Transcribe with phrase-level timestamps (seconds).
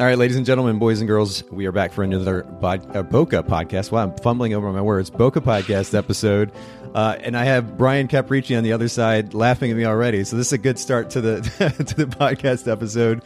[0.00, 3.04] All right, ladies and gentlemen, boys and girls, we are back for another bod- uh,
[3.04, 3.92] Bokeh podcast.
[3.92, 5.08] Wow, I'm fumbling over my words.
[5.08, 6.50] Bokeh podcast episode.
[6.96, 10.24] Uh, and I have Brian Caporicci on the other side laughing at me already.
[10.24, 11.40] So this is a good start to the
[11.86, 13.22] to the podcast episode.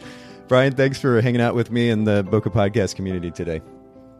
[0.47, 3.61] Brian, thanks for hanging out with me in the Bokeh podcast community today.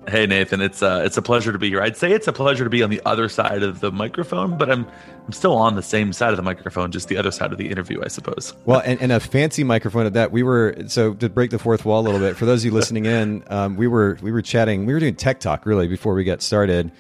[0.10, 1.82] Hey Nathan, it's uh, it's a pleasure to be here.
[1.82, 4.70] I'd say it's a pleasure to be on the other side of the microphone, but
[4.70, 4.88] I'm
[5.26, 7.70] I'm still on the same side of the microphone, just the other side of the
[7.70, 8.56] interview, I suppose.
[8.66, 10.32] Well, and, and a fancy microphone at that.
[10.32, 12.38] We were so to break the fourth wall a little bit.
[12.38, 14.86] For those of you listening in, um, we were we were chatting.
[14.86, 16.92] We were doing tech talk really before we got started.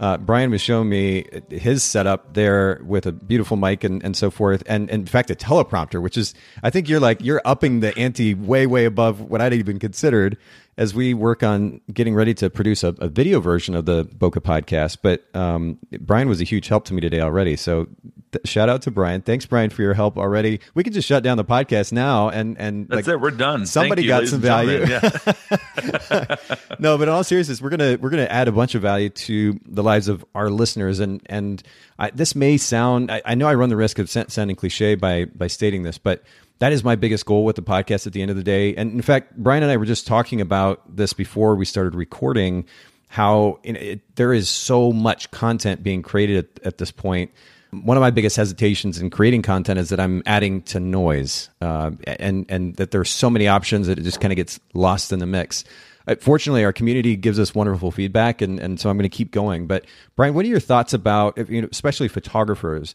[0.00, 4.30] Uh, Brian was showing me his setup there with a beautiful mic and, and so
[4.30, 7.80] forth, and, and in fact a teleprompter, which is I think you're like you're upping
[7.80, 10.36] the ante way way above what I'd even considered
[10.78, 14.40] as we work on getting ready to produce a, a video version of the Bokeh
[14.40, 14.98] podcast.
[15.02, 17.56] But um, Brian was a huge help to me today already.
[17.56, 17.88] So
[18.30, 19.20] th- shout out to Brian.
[19.20, 20.60] Thanks, Brian, for your help already.
[20.74, 23.20] We can just shut down the podcast now and and that's like, it.
[23.20, 23.66] We're done.
[23.66, 24.86] Somebody you, got some value.
[24.86, 25.00] Yeah.
[26.78, 29.58] no, but in all seriousness, we're gonna we're gonna add a bunch of value to
[29.66, 31.60] the lives of our listeners, and and
[31.98, 33.10] I, this may sound.
[33.10, 36.22] I, I know I run the risk of sounding cliche by by stating this, but
[36.58, 38.74] that is my biggest goal with the podcast at the end of the day.
[38.74, 42.64] And in fact, Brian and I were just talking about this before we started recording
[43.08, 47.30] how it, there is so much content being created at, at, this point.
[47.70, 51.90] One of my biggest hesitations in creating content is that I'm adding to noise, uh,
[52.06, 55.18] and and that there's so many options that it just kind of gets lost in
[55.18, 55.64] the mix.
[56.06, 59.30] Uh, fortunately, our community gives us wonderful feedback, and, and so I'm going to keep
[59.30, 59.66] going.
[59.66, 59.84] But
[60.16, 62.94] Brian, what are your thoughts about, you know, especially photographers?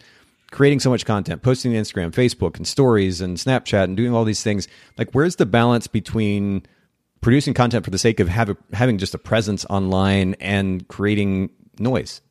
[0.54, 4.24] Creating so much content, posting to Instagram, Facebook, and stories, and Snapchat, and doing all
[4.24, 4.68] these things.
[5.00, 6.64] Like, where's the balance between
[7.22, 12.22] producing content for the sake of have, having just a presence online and creating noise?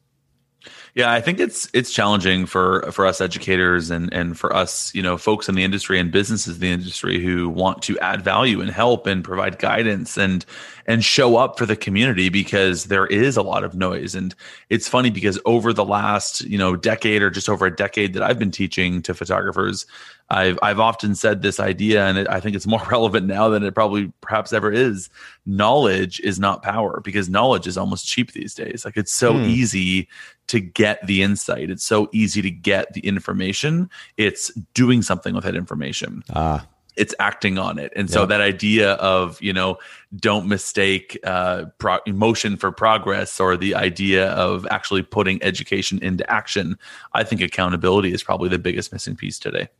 [0.94, 5.02] Yeah, I think it's it's challenging for for us educators and and for us, you
[5.02, 8.60] know, folks in the industry and businesses in the industry who want to add value
[8.60, 10.44] and help and provide guidance and
[10.86, 14.34] and show up for the community because there is a lot of noise and
[14.68, 18.22] it's funny because over the last, you know, decade or just over a decade that
[18.22, 19.86] I've been teaching to photographers,
[20.28, 23.62] I've I've often said this idea, and it, I think it's more relevant now than
[23.62, 25.08] it probably perhaps ever is.
[25.46, 28.84] Knowledge is not power because knowledge is almost cheap these days.
[28.84, 29.44] Like it's so hmm.
[29.44, 30.08] easy
[30.52, 31.70] to get the insight.
[31.70, 33.90] It's so easy to get the information.
[34.16, 36.22] It's doing something with that information.
[36.32, 39.78] Ah it's acting on it and so that idea of you know
[40.16, 46.30] don't mistake uh, pro- motion for progress or the idea of actually putting education into
[46.30, 46.76] action
[47.14, 49.70] i think accountability is probably the biggest missing piece today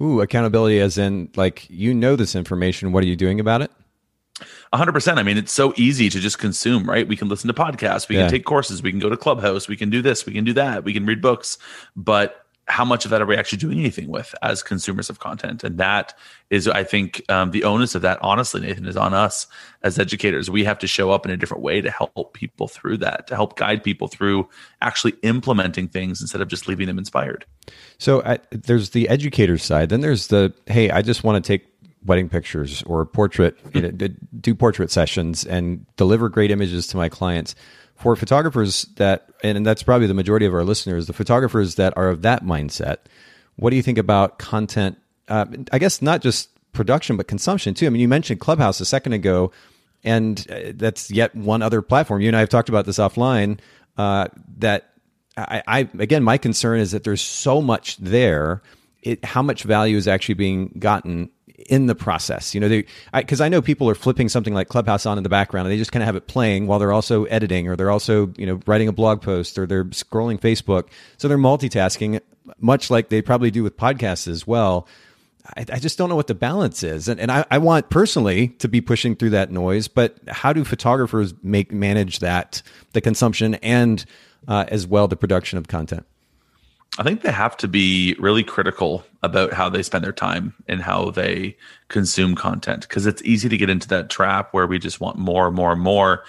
[0.00, 2.92] Ooh, accountability as in like you know this information.
[2.92, 3.70] What are you doing about it?
[4.72, 5.18] 100%.
[5.18, 7.06] I mean, it's so easy to just consume, right?
[7.06, 8.22] We can listen to podcasts, we yeah.
[8.22, 10.52] can take courses, we can go to Clubhouse, we can do this, we can do
[10.54, 11.58] that, we can read books.
[11.96, 15.64] But how much of that are we actually doing anything with as consumers of content?
[15.64, 16.16] And that
[16.48, 19.46] is, I think, um, the onus of that, honestly, Nathan, is on us
[19.82, 20.48] as educators.
[20.48, 23.34] We have to show up in a different way to help people through that, to
[23.34, 24.48] help guide people through
[24.80, 27.44] actually implementing things instead of just leaving them inspired.
[27.98, 29.88] So uh, there's the educator side.
[29.88, 31.66] Then there's the, hey, I just want to take
[32.04, 34.08] wedding pictures or portrait, you know,
[34.40, 37.54] do portrait sessions and deliver great images to my clients
[37.96, 42.08] for photographers that, and that's probably the majority of our listeners, the photographers that are
[42.08, 42.98] of that mindset,
[43.56, 44.98] what do you think about content?
[45.28, 47.86] Uh, I guess not just production, but consumption too.
[47.86, 49.52] I mean, you mentioned Clubhouse a second ago,
[50.02, 52.20] and uh, that's yet one other platform.
[52.20, 53.60] You and I have talked about this offline.
[53.96, 54.90] Uh, that
[55.36, 58.62] I, I, again, my concern is that there's so much there.
[59.02, 62.54] It, how much value is actually being gotten in the process.
[62.54, 65.22] You know, they because I, I, know people are flipping something like Clubhouse on in
[65.22, 67.76] the background, and they just kind of have it playing while they're also editing, or
[67.76, 70.88] they're also you know writing a blog post, or they're scrolling Facebook.
[71.18, 72.20] So they're multitasking,
[72.58, 74.86] much like they probably do with podcasts as well.
[75.56, 78.48] I, I just don't know what the balance is, and, and I, I want personally
[78.58, 79.88] to be pushing through that noise.
[79.88, 84.04] But how do photographers make manage that the consumption and
[84.48, 86.06] uh, as well the production of content?
[86.98, 90.82] I think they have to be really critical about how they spend their time and
[90.82, 91.56] how they
[91.88, 95.46] consume content because it's easy to get into that trap where we just want more
[95.46, 96.24] and more and more.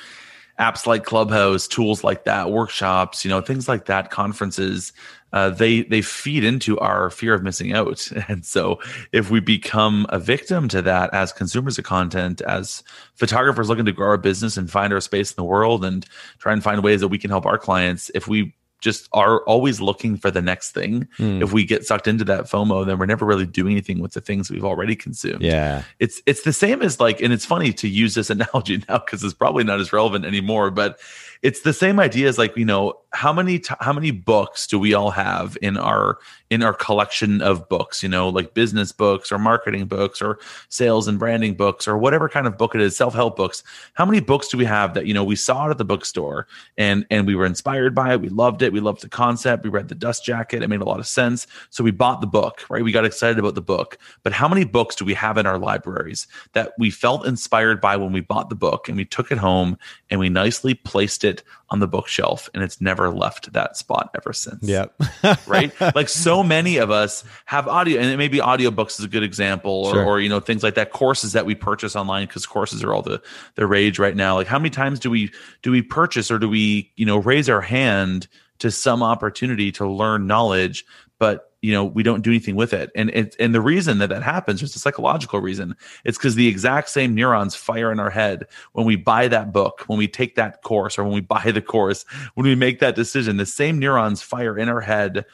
[0.59, 4.93] Apps like Clubhouse, tools like that, workshops, you know, things like that, conferences,
[5.33, 8.09] uh, they they feed into our fear of missing out.
[8.29, 8.79] And so,
[9.11, 12.83] if we become a victim to that as consumers of content, as
[13.15, 16.05] photographers looking to grow our business and find our space in the world, and
[16.38, 18.53] try and find ways that we can help our clients, if we
[18.83, 21.07] just are always looking for the next thing.
[21.18, 21.41] Mm.
[21.41, 24.21] If we get sucked into that FOMO, then we're never really doing anything with the
[24.21, 25.41] things we've already consumed.
[25.41, 25.83] Yeah.
[26.00, 29.24] It's it's the same as like, and it's funny to use this analogy now because
[29.24, 31.00] it's probably not as relevant anymore, but
[31.41, 34.80] it's the same idea as like you know how many t- how many books do
[34.80, 36.18] we all have in our
[36.53, 40.39] in our collection of books you know like business books or marketing books or
[40.69, 43.63] sales and branding books or whatever kind of book it is self-help books.
[43.94, 46.47] How many books do we have that you know we saw it at the bookstore
[46.77, 48.21] and and we were inspired by it.
[48.21, 48.71] We loved it.
[48.71, 49.63] We loved the concept.
[49.63, 50.61] We read the dust jacket.
[50.61, 51.47] It made a lot of sense.
[51.69, 52.83] So we bought the book right?
[52.83, 53.97] We got excited about the book.
[54.23, 57.97] But how many books do we have in our libraries that we felt inspired by
[57.97, 59.77] when we bought the book and we took it home
[60.09, 64.31] and we nicely placed it on the bookshelf and it's never left that spot ever
[64.31, 64.61] since.
[64.61, 64.85] Yeah.
[65.47, 65.73] right.
[65.95, 69.93] Like so many of us have audio and maybe audiobooks is a good example or,
[69.95, 70.05] sure.
[70.05, 73.01] or you know, things like that, courses that we purchase online because courses are all
[73.01, 73.19] the,
[73.55, 74.35] the rage right now.
[74.35, 75.31] Like how many times do we,
[75.63, 78.27] do we purchase or do we, you know, raise our hand
[78.59, 80.85] to some opportunity to learn knowledge,
[81.17, 84.10] but you know we don't do anything with it and it, and the reason that
[84.10, 88.10] that happens is a psychological reason it's because the exact same neurons fire in our
[88.10, 91.51] head when we buy that book when we take that course or when we buy
[91.51, 92.06] the course
[92.36, 95.25] when we make that decision the same neurons fire in our head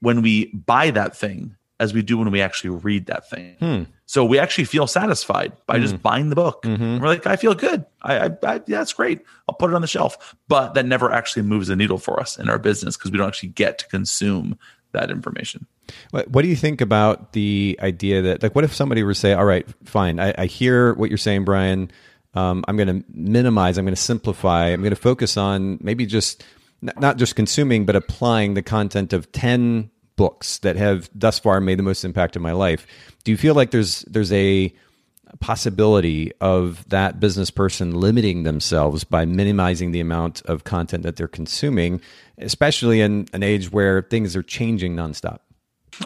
[0.00, 3.82] when we buy that thing as we do when we actually read that thing hmm.
[4.06, 5.82] so we actually feel satisfied by mm.
[5.82, 6.98] just buying the book mm-hmm.
[6.98, 9.82] we're like i feel good I, I, I yeah that's great i'll put it on
[9.82, 13.12] the shelf but that never actually moves the needle for us in our business because
[13.12, 14.58] we don't actually get to consume
[14.92, 15.66] that information.
[16.10, 19.18] What, what, do you think about the idea that, like, what if somebody were to
[19.18, 21.90] say, all right, fine, I, I hear what you're saying, Brian.
[22.34, 26.06] Um, I'm going to minimize, I'm going to simplify, I'm going to focus on maybe
[26.06, 26.44] just
[26.80, 31.78] not just consuming, but applying the content of 10 books that have thus far made
[31.78, 32.86] the most impact in my life.
[33.24, 34.72] Do you feel like there's there's a
[35.40, 41.28] possibility of that business person limiting themselves by minimizing the amount of content that they're
[41.28, 42.00] consuming,
[42.38, 45.38] especially in an age where things are changing nonstop?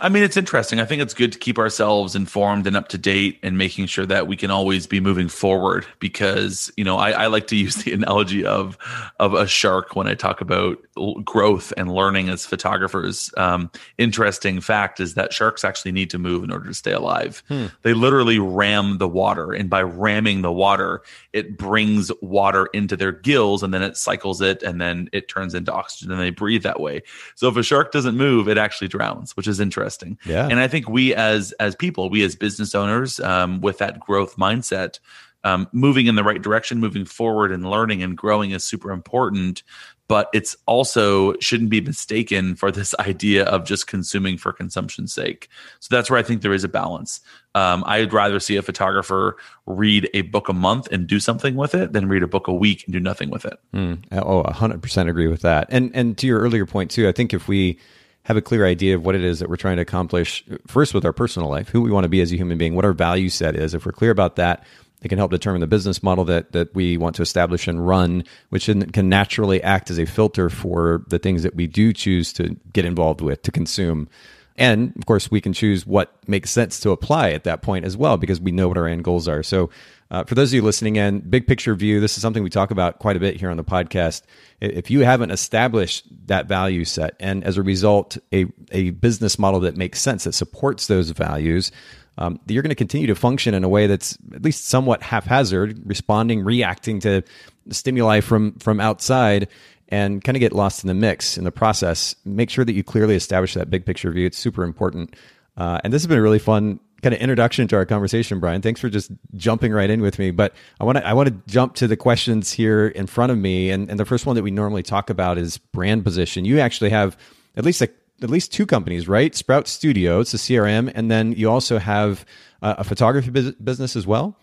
[0.01, 0.81] I mean, it's interesting.
[0.81, 4.07] I think it's good to keep ourselves informed and up to date and making sure
[4.07, 7.77] that we can always be moving forward because, you know, I, I, like to use
[7.77, 8.79] the analogy of
[9.21, 10.79] of a shark when I talk about
[11.25, 13.33] growth and learning as photographers.
[13.37, 17.43] Um, interesting fact is that sharks actually need to move in order to stay alive.
[17.49, 17.67] Hmm.
[17.83, 21.03] They literally ram the water, and by ramming the water,
[21.33, 25.55] it brings water into their gills and then it cycles it and then it turns
[25.55, 27.03] into oxygen and they breathe that way.
[27.35, 30.19] So if a shark doesn't move, it actually drowns, which is interesting interesting.
[30.25, 30.49] Yeah.
[30.49, 34.37] And I think we as as people, we as business owners, um, with that growth
[34.37, 34.99] mindset,
[35.45, 39.63] um, moving in the right direction, moving forward, and learning and growing is super important.
[40.09, 45.49] But it's also shouldn't be mistaken for this idea of just consuming for consumption's sake.
[45.81, 47.21] So that's where I think there is a balance.
[47.55, 49.37] Um, I'd rather see a photographer
[49.67, 52.53] read a book a month and do something with it than read a book a
[52.53, 53.59] week and do nothing with it.
[53.75, 54.53] Mm.
[54.55, 55.67] hundred percent agree with that.
[55.71, 57.79] And and to your earlier point too, I think if we
[58.25, 60.95] have a clear idea of what it is that we're trying to accomplish uh, first
[60.95, 62.93] with our personal life, who we want to be as a human being, what our
[62.93, 63.75] value set is.
[63.75, 64.65] If we're clear about that,
[65.03, 68.25] it can help determine the business model that that we want to establish and run,
[68.51, 72.57] which can naturally act as a filter for the things that we do choose to
[72.73, 74.09] get involved with to consume.
[74.57, 77.97] And of course, we can choose what makes sense to apply at that point as
[77.97, 79.43] well, because we know what our end goals are.
[79.43, 79.71] So,
[80.13, 82.71] uh, for those of you listening in, big picture view, this is something we talk
[82.71, 84.23] about quite a bit here on the podcast.
[84.61, 89.61] If you haven't established that value set, and as a result, a, a business model
[89.61, 91.73] that makes sense, that supports those values,
[92.19, 95.81] um, you're going to continue to function in a way that's at least somewhat haphazard,
[95.87, 97.23] responding, reacting to
[97.71, 99.49] stimuli from from outside,
[99.89, 102.15] and kind of get lost in the mix in the process.
[102.27, 104.27] Make sure that you clearly establish that big picture view.
[104.27, 105.17] It's super important.
[105.57, 108.63] Uh, and this has been a really fun kind of introduction to our conversation, Brian.
[108.63, 110.31] Thanks for just jumping right in with me.
[110.31, 113.39] But I want to I want to jump to the questions here in front of
[113.39, 116.45] me, and, and the first one that we normally talk about is brand position.
[116.45, 117.17] You actually have
[117.57, 117.91] at least a,
[118.23, 119.35] at least two companies, right?
[119.35, 122.25] Sprout Studio, it's a CRM, and then you also have
[122.63, 124.37] a, a photography business as well.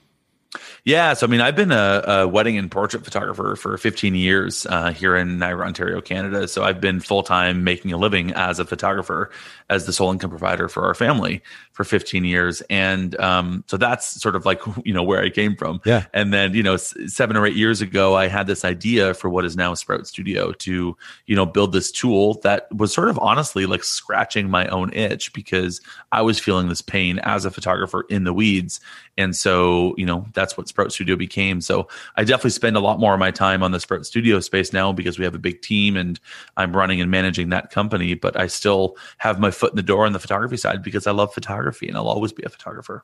[0.84, 4.66] Yeah, so I mean, I've been a, a wedding and portrait photographer for 15 years
[4.66, 6.48] uh, here in Niagara, Ontario, Canada.
[6.48, 9.30] So I've been full time making a living as a photographer,
[9.70, 14.20] as the sole income provider for our family for 15 years, and um, so that's
[14.20, 15.82] sort of like you know where I came from.
[15.86, 19.30] Yeah, and then you know seven or eight years ago, I had this idea for
[19.30, 23.20] what is now Sprout Studio to you know build this tool that was sort of
[23.20, 25.80] honestly like scratching my own itch because
[26.12, 28.80] I was feeling this pain as a photographer in the weeds,
[29.20, 31.60] and so you know that's what Sprout Studio became.
[31.62, 34.72] So I definitely spend a lot more of my time on the Sprout Studio space
[34.72, 36.20] now because we have a big team and
[36.56, 38.14] I'm running and managing that company.
[38.14, 41.12] But I still have my foot in the door on the photography side because I
[41.12, 43.04] love photography and I'll always be a photographer.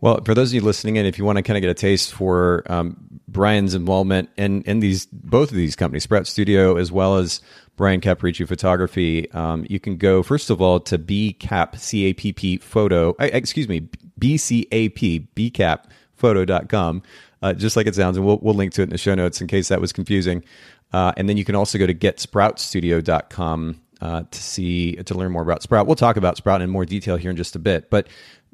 [0.00, 1.74] Well, for those of you listening in, if you want to kind of get a
[1.74, 6.92] taste for um, Brian's involvement in in these both of these companies, Sprout Studio as
[6.92, 7.40] well as
[7.76, 12.32] Brian Caporicci Photography, um, you can go first of all to BCAP C A P
[12.32, 13.10] P photo.
[13.20, 17.02] Uh, excuse me, B C A P BCAP photo.com,
[17.42, 18.16] uh, just like it sounds.
[18.16, 20.44] And we'll, we'll link to it in the show notes in case that was confusing.
[20.92, 25.42] Uh, and then you can also go to getsproutstudio.com uh, to see to learn more
[25.42, 25.86] about Sprout.
[25.86, 28.08] We'll talk about Sprout in more detail here in just a bit, but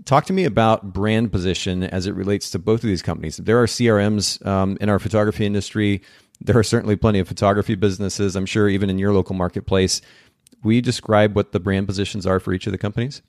[0.04, 3.36] talk to me about brand position as it relates to both of these companies.
[3.36, 6.02] There are CRMs um, in our photography industry.
[6.40, 8.36] There are certainly plenty of photography businesses.
[8.36, 10.00] I'm sure even in your local marketplace.
[10.62, 13.22] We describe what the brand positions are for each of the companies?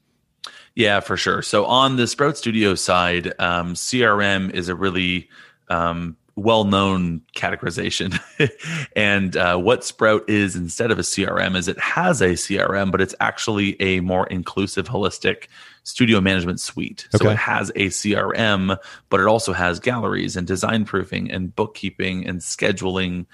[0.73, 1.41] Yeah, for sure.
[1.41, 5.29] So on the Sprout Studio side, um, CRM is a really
[5.69, 8.19] um, well-known categorization.
[8.95, 13.01] And uh, what sprout is instead of a crm is it has a crm but
[13.01, 15.47] it's actually a more inclusive holistic
[15.83, 17.07] studio management suite.
[17.11, 18.77] So it has a crm
[19.09, 23.25] but it also has galleries and design proofing and bookkeeping and scheduling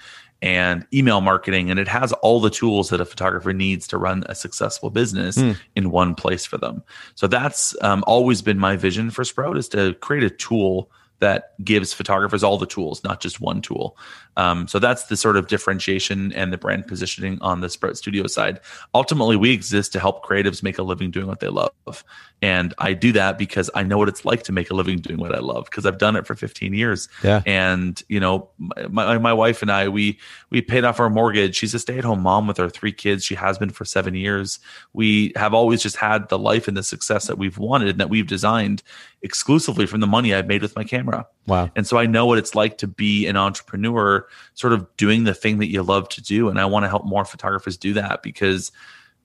[0.42, 1.70] and email marketing.
[1.70, 5.38] And it has all the tools that a photographer needs to run a successful business
[5.38, 5.56] mm.
[5.76, 6.82] in one place for them.
[7.14, 10.90] So that's um, always been my vision for sprout is to create a tool
[11.22, 13.96] that gives photographers all the tools, not just one tool.
[14.36, 18.26] Um, so that's the sort of differentiation and the brand positioning on the Sprout Studio
[18.26, 18.58] side.
[18.92, 22.04] Ultimately, we exist to help creatives make a living doing what they love.
[22.42, 25.20] And I do that because I know what it's like to make a living doing
[25.20, 27.08] what I love because I've done it for 15 years.
[27.22, 27.40] Yeah.
[27.46, 28.48] And, you know,
[28.88, 30.18] my, my wife and I, we,
[30.50, 31.54] we paid off our mortgage.
[31.54, 33.24] She's a stay at home mom with our three kids.
[33.24, 34.58] She has been for seven years.
[34.92, 38.10] We have always just had the life and the success that we've wanted and that
[38.10, 38.82] we've designed
[39.22, 41.26] exclusively from the money I've made with my camera.
[41.46, 41.70] Wow.
[41.76, 45.34] And so I know what it's like to be an entrepreneur, sort of doing the
[45.34, 46.48] thing that you love to do.
[46.48, 48.72] And I want to help more photographers do that because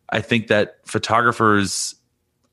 [0.09, 1.95] I think that photographers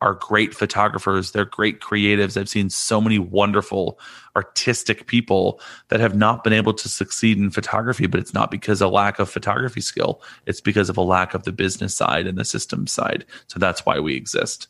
[0.01, 1.31] are great photographers.
[1.31, 2.39] They're great creatives.
[2.39, 3.99] I've seen so many wonderful
[4.37, 8.83] artistic people that have not been able to succeed in photography, but it's not because
[8.83, 10.21] of lack of photography skill.
[10.47, 13.25] It's because of a lack of the business side and the system side.
[13.47, 14.69] So that's why we exist.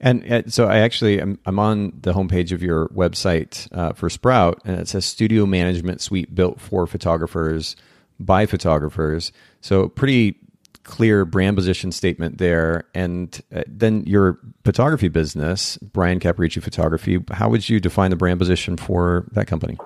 [0.00, 4.10] And uh, so I actually I'm, I'm on the homepage of your website uh, for
[4.10, 7.76] Sprout, and it says Studio Management Suite built for photographers
[8.20, 9.32] by photographers.
[9.60, 10.38] So pretty
[10.86, 12.84] clear brand position statement there.
[12.94, 17.18] And uh, then your photography business, Brian Caporicci Photography.
[17.32, 19.76] How would you define the brand position for that company?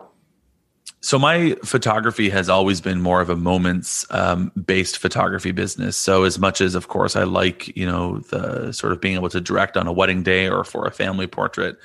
[1.02, 5.96] So my photography has always been more of a moments um, based photography business.
[5.96, 9.30] So as much as, of course, I like you know the sort of being able
[9.30, 11.78] to direct on a wedding day or for a family portrait,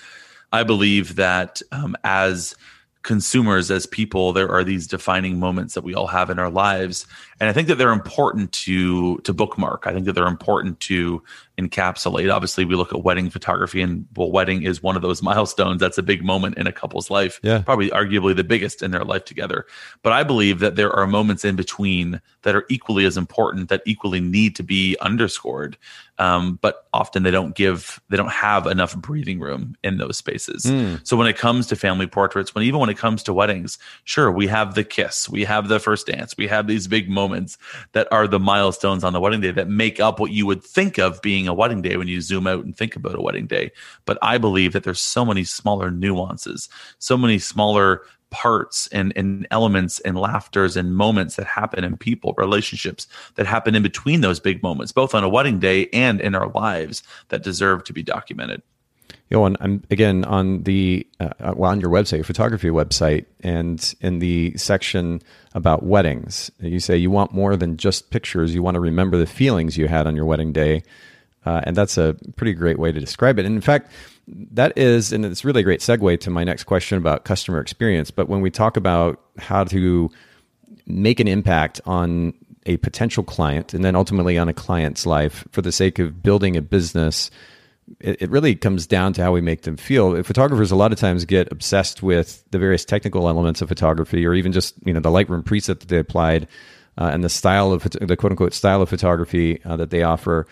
[0.51, 2.55] I believe that um, as
[3.03, 7.05] consumers, as people, there are these defining moments that we all have in our lives,
[7.39, 9.87] and I think that they're important to to bookmark.
[9.87, 11.21] I think that they're important to
[11.57, 12.33] encapsulate.
[12.33, 15.79] Obviously, we look at wedding photography, and well, wedding is one of those milestones.
[15.79, 17.39] That's a big moment in a couple's life.
[17.43, 17.61] Yeah.
[17.61, 19.65] Probably arguably the biggest in their life together.
[20.01, 23.81] But I believe that there are moments in between that are equally as important, that
[23.85, 25.77] equally need to be underscored.
[26.17, 30.63] Um, but often they don't give, they don't have enough breathing room in those spaces.
[30.63, 31.05] Mm.
[31.05, 34.31] So when it comes to family portraits, when even when it comes to weddings, sure,
[34.31, 37.24] we have the kiss, we have the first dance, we have these big moments
[37.93, 40.97] that are the milestones on the wedding day that make up what you would think
[40.97, 43.45] of being being a wedding day when you zoom out and think about a wedding
[43.45, 43.69] day.
[44.05, 49.45] But I believe that there's so many smaller nuances, so many smaller parts and, and
[49.51, 54.39] elements and laughters and moments that happen in people, relationships that happen in between those
[54.39, 58.01] big moments, both on a wedding day and in our lives that deserve to be
[58.01, 58.61] documented.
[59.29, 63.25] You know, I'm again on the uh, uh, well on your website, your photography website,
[63.41, 65.21] and in the section
[65.53, 68.53] about weddings, you say you want more than just pictures.
[68.53, 70.83] You want to remember the feelings you had on your wedding day.
[71.45, 73.45] Uh, and that's a pretty great way to describe it.
[73.45, 73.91] And in fact,
[74.27, 78.09] that is, and it's really a great segue to my next question about customer experience.
[78.09, 80.09] But when we talk about how to
[80.87, 82.33] make an impact on
[82.65, 86.57] a potential client and then ultimately on a client's life for the sake of building
[86.57, 87.29] a business,
[87.99, 90.21] it, it really comes down to how we make them feel.
[90.23, 94.33] Photographers a lot of times get obsessed with the various technical elements of photography or
[94.33, 96.47] even just, you know, the Lightroom preset that they applied
[96.97, 100.47] uh, and the style of the quote unquote style of photography uh, that they offer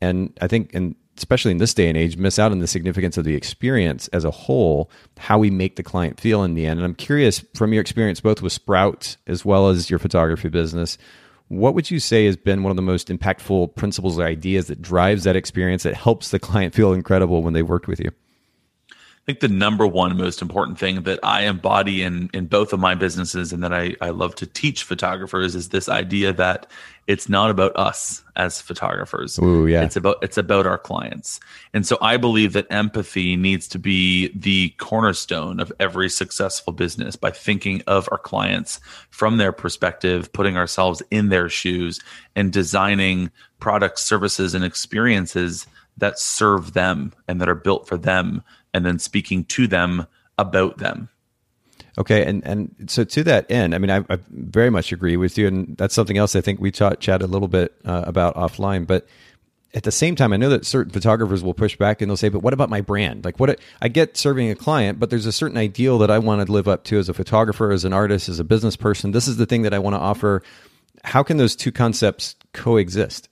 [0.00, 3.16] and I think, and especially in this day and age, miss out on the significance
[3.16, 6.78] of the experience as a whole, how we make the client feel in the end.
[6.78, 10.98] And I'm curious from your experience, both with Sprout as well as your photography business,
[11.48, 14.82] what would you say has been one of the most impactful principles or ideas that
[14.82, 18.10] drives that experience that helps the client feel incredible when they've worked with you?
[19.26, 22.78] I think the number one most important thing that I embody in in both of
[22.78, 26.70] my businesses and that I, I love to teach photographers is this idea that
[27.08, 29.36] it's not about us as photographers.
[29.40, 29.82] Ooh, yeah.
[29.82, 31.40] It's about it's about our clients.
[31.74, 37.16] And so I believe that empathy needs to be the cornerstone of every successful business
[37.16, 38.78] by thinking of our clients
[39.10, 41.98] from their perspective, putting ourselves in their shoes
[42.36, 45.66] and designing products, services and experiences
[45.96, 48.44] that serve them and that are built for them
[48.76, 50.06] and then speaking to them
[50.36, 51.08] about them.
[51.98, 55.38] Okay, and and so to that end, I mean, I, I very much agree with
[55.38, 58.34] you, and that's something else I think we chat, chatted a little bit uh, about
[58.34, 58.86] offline.
[58.86, 59.06] But
[59.72, 62.28] at the same time, I know that certain photographers will push back and they'll say,
[62.28, 63.24] "But what about my brand?
[63.24, 66.46] Like, what I get serving a client, but there's a certain ideal that I want
[66.46, 69.12] to live up to as a photographer, as an artist, as a business person.
[69.12, 70.42] This is the thing that I want to offer.
[71.02, 73.30] How can those two concepts coexist?"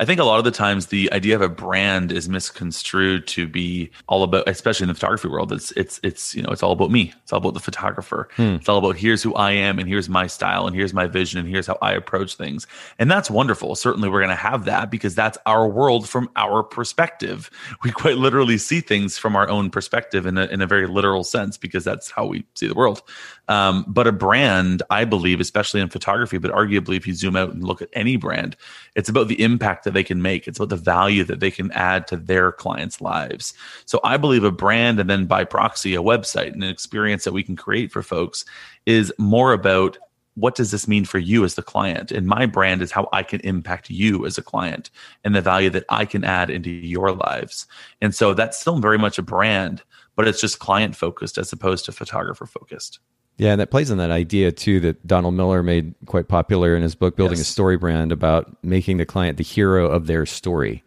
[0.00, 3.46] I think a lot of the times the idea of a brand is misconstrued to
[3.46, 5.52] be all about, especially in the photography world.
[5.52, 7.12] It's it's it's you know it's all about me.
[7.22, 8.28] It's all about the photographer.
[8.36, 8.54] Hmm.
[8.54, 11.40] It's all about here's who I am and here's my style and here's my vision
[11.40, 12.66] and here's how I approach things.
[12.98, 13.74] And that's wonderful.
[13.74, 17.50] Certainly, we're going to have that because that's our world from our perspective.
[17.82, 21.24] We quite literally see things from our own perspective in a in a very literal
[21.24, 23.02] sense because that's how we see the world.
[23.48, 27.52] Um, but a brand, I believe, especially in photography, but arguably if you zoom out
[27.52, 28.56] and look at any brand,
[28.94, 30.46] it's about the impact that they can make.
[30.46, 33.52] It's about the value that they can add to their clients' lives.
[33.84, 37.32] So I believe a brand and then by proxy, a website and an experience that
[37.32, 38.44] we can create for folks
[38.86, 39.98] is more about
[40.34, 42.10] what does this mean for you as the client?
[42.10, 44.90] And my brand is how I can impact you as a client
[45.24, 47.66] and the value that I can add into your lives.
[48.00, 49.82] And so that's still very much a brand,
[50.16, 52.98] but it's just client focused as opposed to photographer focused.
[53.42, 56.82] Yeah, and that plays on that idea too that Donald Miller made quite popular in
[56.82, 57.48] his book, Building yes.
[57.48, 60.84] a Story Brand, about making the client the hero of their story.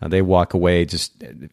[0.00, 1.12] Uh, they walk away just,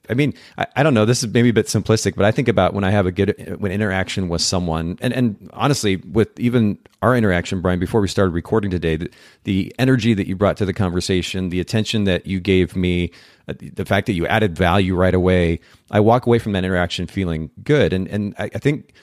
[0.10, 2.48] I mean, I, I, don't know, this is maybe a bit simplistic, but I think
[2.48, 6.78] about when I have a good when interaction with someone, and, and honestly, with even
[7.02, 9.10] our interaction, Brian, before we started recording today, the,
[9.44, 13.10] the energy that you brought to the conversation, the attention that you gave me,
[13.48, 17.08] uh, the fact that you added value right away, I walk away from that interaction
[17.08, 17.92] feeling good.
[17.92, 18.94] And, and I, I think,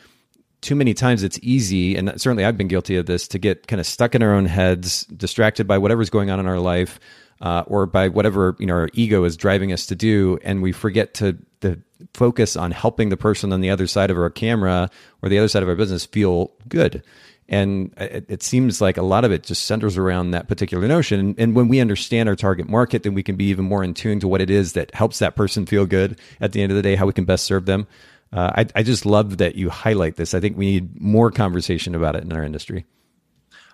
[0.65, 3.81] too many times it's easy, and certainly I've been guilty of this, to get kind
[3.81, 6.99] of stuck in our own heads, distracted by whatever's going on in our life,
[7.43, 10.73] uh, or by whatever you know our ego is driving us to do, and we
[10.73, 11.81] forget to, to
[12.15, 14.91] focus on helping the person on the other side of our camera
[15.23, 17.05] or the other side of our business feel good.
[17.47, 21.21] And it, it, seems like a lot of it just centers around that particular notion.
[21.21, 23.93] And, and, when we understand our target market, then we can be even more in
[23.93, 26.77] tune to what it is that helps that person feel good at the end of
[26.77, 27.87] the day, how we can best serve them.
[28.35, 30.35] Uh, I, I just love that you highlight this.
[30.35, 32.85] I think we need more conversation about it in our industry.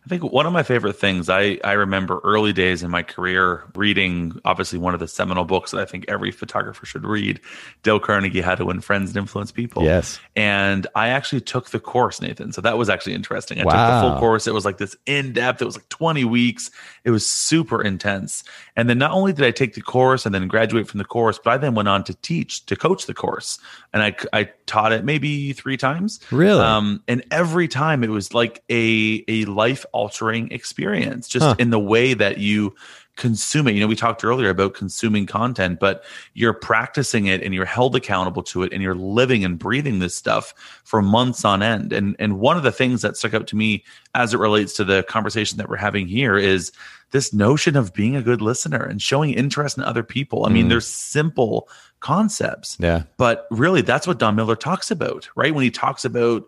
[0.05, 3.65] I think one of my favorite things I, I remember early days in my career
[3.75, 7.39] reading, obviously, one of the seminal books that I think every photographer should read
[7.83, 9.83] Dale Carnegie, How to Win Friends and Influence People.
[9.83, 10.19] Yes.
[10.35, 12.53] And I actually took the course, Nathan.
[12.53, 13.61] So that was actually interesting.
[13.61, 13.73] I wow.
[13.73, 14.47] took the full course.
[14.47, 16.71] It was like this in depth, it was like 20 weeks.
[17.05, 18.45] It was super intense.
[18.77, 21.39] And then not only did I take the course and then graduate from the course,
[21.43, 23.59] but I then went on to teach, to coach the course.
[23.93, 26.21] And I, I taught it maybe three times.
[26.31, 26.61] Really?
[26.61, 31.55] Um, and every time it was like a, a life altering experience just huh.
[31.59, 32.75] in the way that you
[33.21, 33.75] consume it.
[33.75, 36.03] You know, we talked earlier about consuming content, but
[36.35, 40.17] you're practicing it and you're held accountable to it and you're living and breathing this
[40.17, 40.53] stuff
[40.83, 41.93] for months on end.
[41.93, 44.85] And and one of the things that stuck out to me as it relates to
[44.85, 46.73] the conversation that we're having here is
[47.13, 50.47] this notion of being a good listener and showing interest in other people.
[50.47, 50.71] I mean, mm.
[50.71, 51.69] there's simple
[52.01, 52.77] concepts.
[52.81, 53.03] Yeah.
[53.19, 55.55] But really that's what Don Miller talks about, right?
[55.55, 56.45] When he talks about,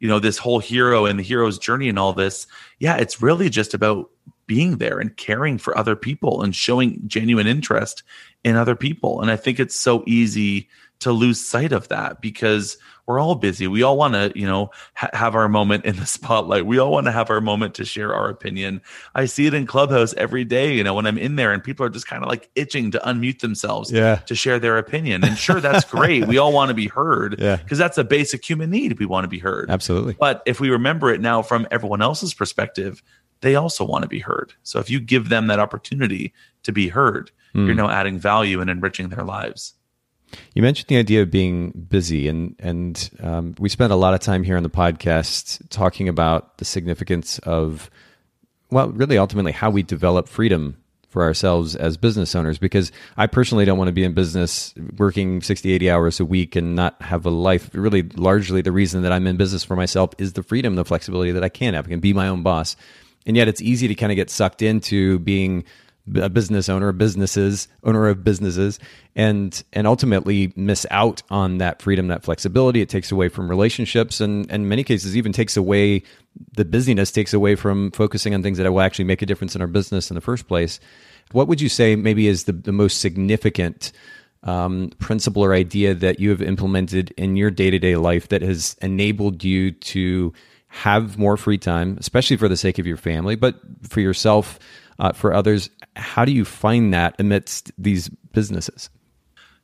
[0.00, 2.46] you know, this whole hero and the hero's journey and all this,
[2.78, 4.10] yeah, it's really just about
[4.46, 8.02] being there and caring for other people and showing genuine interest
[8.44, 9.20] in other people.
[9.20, 10.68] And I think it's so easy
[11.00, 13.66] to lose sight of that because we're all busy.
[13.66, 16.64] We all want to, you know, ha- have our moment in the spotlight.
[16.64, 18.80] We all want to have our moment to share our opinion.
[19.14, 21.84] I see it in Clubhouse every day, you know, when I'm in there and people
[21.84, 24.16] are just kind of like itching to unmute themselves yeah.
[24.26, 25.24] to share their opinion.
[25.24, 26.26] And sure, that's great.
[26.26, 27.56] we all want to be heard yeah.
[27.56, 28.98] because that's a basic human need.
[28.98, 29.70] We want to be heard.
[29.70, 30.16] Absolutely.
[30.18, 33.02] But if we remember it now from everyone else's perspective,
[33.44, 34.54] they also want to be heard.
[34.62, 37.66] So if you give them that opportunity to be heard, mm.
[37.66, 39.74] you're now adding value and enriching their lives.
[40.54, 44.20] You mentioned the idea of being busy, and and um, we spent a lot of
[44.20, 47.90] time here on the podcast talking about the significance of,
[48.70, 50.76] well, really ultimately how we develop freedom
[51.08, 52.58] for ourselves as business owners.
[52.58, 56.56] Because I personally don't want to be in business working 60, 80 hours a week
[56.56, 57.70] and not have a life.
[57.72, 61.30] Really, largely the reason that I'm in business for myself is the freedom, the flexibility
[61.30, 61.86] that I can have.
[61.86, 62.74] I can be my own boss,
[63.26, 65.64] and yet it's easy to kind of get sucked into being
[66.16, 68.78] a business owner, businesses, owner of businesses,
[69.16, 72.82] and and ultimately miss out on that freedom, that flexibility.
[72.82, 76.02] It takes away from relationships, and, and in many cases even takes away
[76.56, 79.62] the busyness, takes away from focusing on things that will actually make a difference in
[79.62, 80.78] our business in the first place.
[81.32, 83.92] What would you say maybe is the, the most significant
[84.42, 88.42] um, principle or idea that you have implemented in your day to day life that
[88.42, 90.34] has enabled you to
[90.74, 93.54] have more free time, especially for the sake of your family, but
[93.88, 94.58] for yourself,
[94.98, 95.70] uh, for others?
[95.94, 98.90] How do you find that amidst these businesses?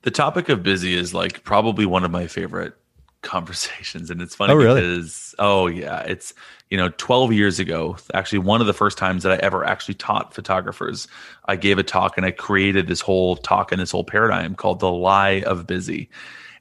[0.03, 2.75] The topic of busy is like probably one of my favorite
[3.23, 4.81] conversations and it's funny oh, really?
[4.81, 6.33] because oh yeah it's
[6.70, 9.92] you know 12 years ago actually one of the first times that i ever actually
[9.92, 11.07] taught photographers
[11.44, 14.81] i gave a talk and i created this whole talk and this whole paradigm called
[14.81, 16.09] the lie of busy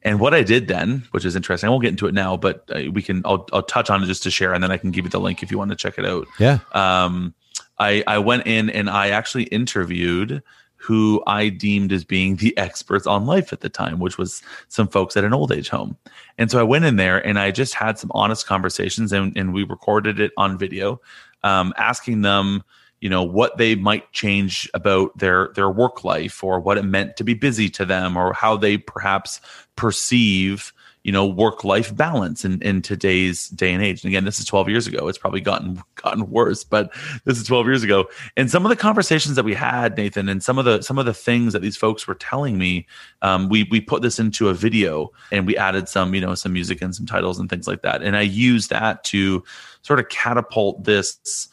[0.03, 2.63] and what i did then which is interesting i won't get into it now but
[2.73, 4.91] uh, we can I'll, I'll touch on it just to share and then i can
[4.91, 7.33] give you the link if you want to check it out yeah um
[7.79, 10.41] i i went in and i actually interviewed
[10.81, 14.87] who I deemed as being the experts on life at the time, which was some
[14.87, 15.97] folks at an old age home.
[16.37, 19.53] And so I went in there and I just had some honest conversations and, and
[19.53, 21.01] we recorded it on video,
[21.43, 22.63] um, asking them,
[23.01, 27.17] you know, what they might change about their their work life or what it meant
[27.17, 29.39] to be busy to them or how they perhaps
[29.75, 34.03] perceive you know work life balance in, in today's day and age.
[34.03, 35.07] And again this is 12 years ago.
[35.07, 36.93] It's probably gotten gotten worse but
[37.25, 38.09] this is 12 years ago.
[38.35, 41.05] And some of the conversations that we had nathan and some of the some of
[41.05, 42.85] the things that these folks were telling me
[43.21, 46.53] um, we we put this into a video and we added some you know some
[46.53, 48.01] music and some titles and things like that.
[48.01, 49.43] And i used that to
[49.81, 51.47] sort of catapult this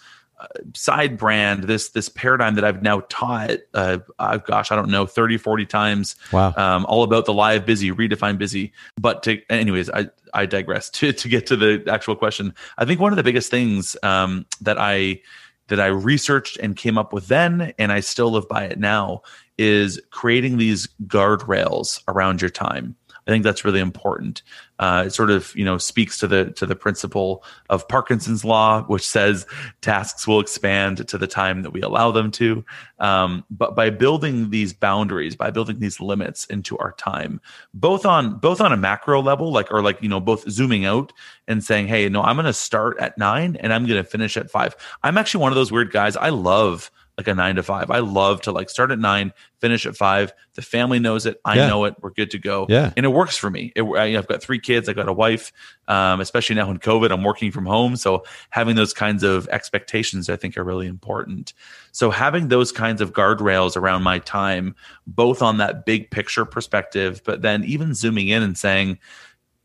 [0.75, 5.07] side brand this this paradigm that i've now taught uh, uh, gosh i don't know
[5.07, 6.17] 30 40 times.
[6.33, 6.53] Wow.
[6.57, 8.73] Um, all about the live busy redefine busy.
[9.01, 12.55] But to anyways i i digress to to get to the actual question.
[12.79, 15.21] I think one of the biggest things um, that i
[15.69, 19.23] that i researched and came up with then and i still live by it now
[19.59, 22.95] is creating these guardrails around your time
[23.27, 24.43] I think that's really important.
[24.79, 28.83] Uh, it sort of you know speaks to the to the principle of Parkinson's law,
[28.85, 29.47] which says
[29.81, 32.65] tasks will expand to the time that we allow them to.
[32.99, 37.41] Um, but by building these boundaries, by building these limits into our time,
[37.75, 41.13] both on both on a macro level, like or like you know both zooming out
[41.49, 44.37] and saying, hey, no, I'm going to start at nine and I'm going to finish
[44.37, 44.77] at five.
[45.03, 46.17] I'm actually one of those weird guys.
[46.17, 47.91] I love like a nine to five.
[47.91, 50.33] I love to like start at nine, finish at five.
[50.55, 51.41] The family knows it.
[51.45, 51.67] I yeah.
[51.67, 51.95] know it.
[52.01, 52.67] We're good to go.
[52.69, 52.93] Yeah.
[52.97, 53.73] And it works for me.
[53.75, 54.89] It, I, have got three kids.
[54.89, 55.51] I've got a wife.
[55.89, 57.97] Um, especially now in COVID, I'm working from home.
[57.97, 61.55] So having those kinds of expectations, I think, are really important.
[61.93, 64.75] So having those kinds of guardrails around my time,
[65.07, 68.99] both on that big picture perspective, but then even zooming in and saying,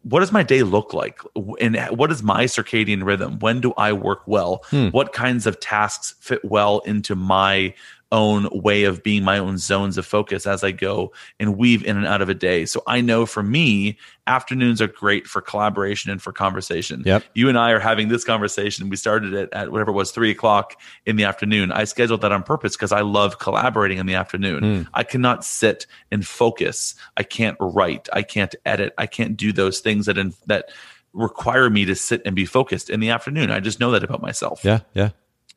[0.04, 1.20] what does my day look like
[1.60, 4.88] and what is my circadian rhythm when do i work well hmm.
[4.90, 7.74] what kinds of tasks fit well into my
[8.12, 11.98] own way of being my own zones of focus as I go and weave in
[11.98, 12.66] and out of a day.
[12.66, 13.98] So I know for me,
[14.32, 17.04] afternoons are great for collaboration and for conversation.
[17.06, 17.24] Yep.
[17.34, 18.90] You and I are having this conversation.
[18.90, 21.72] We started it at whatever it was, three o'clock in the afternoon.
[21.72, 24.62] I scheduled that on purpose because I love collaborating in the afternoon.
[24.62, 24.88] Mm.
[24.94, 26.96] I cannot sit and focus.
[27.18, 28.08] I can't write.
[28.14, 28.94] I can't edit.
[28.98, 30.72] I can't do those things that in, that
[31.14, 33.52] require me to sit and be focused in the afternoon.
[33.52, 34.64] I just know that about myself.
[34.64, 35.10] Yeah, yeah.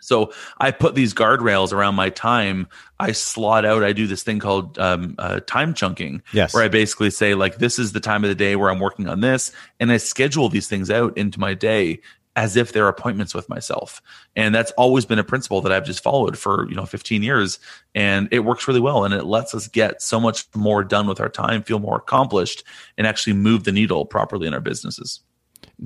[0.04, 2.68] So I put these guardrails around my time.
[3.00, 3.82] I slot out.
[3.82, 6.54] I do this thing called um, uh, time chunking, yes.
[6.54, 9.08] where I basically say like, this is the time of the day where I'm working
[9.08, 12.00] on this, and I schedule these things out into my day
[12.36, 14.02] as if they're appointments with myself.
[14.34, 17.60] And that's always been a principle that I've just followed for, you know, 15 years
[17.94, 21.20] and it works really well and it lets us get so much more done with
[21.20, 22.64] our time, feel more accomplished
[22.98, 25.20] and actually move the needle properly in our businesses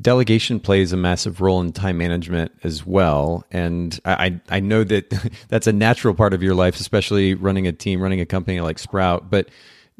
[0.00, 3.44] delegation plays a massive role in time management as well.
[3.50, 5.10] And i i know that
[5.48, 8.78] that's a natural part of your life especially running a team running a company like
[8.78, 9.30] sprout.
[9.30, 9.48] But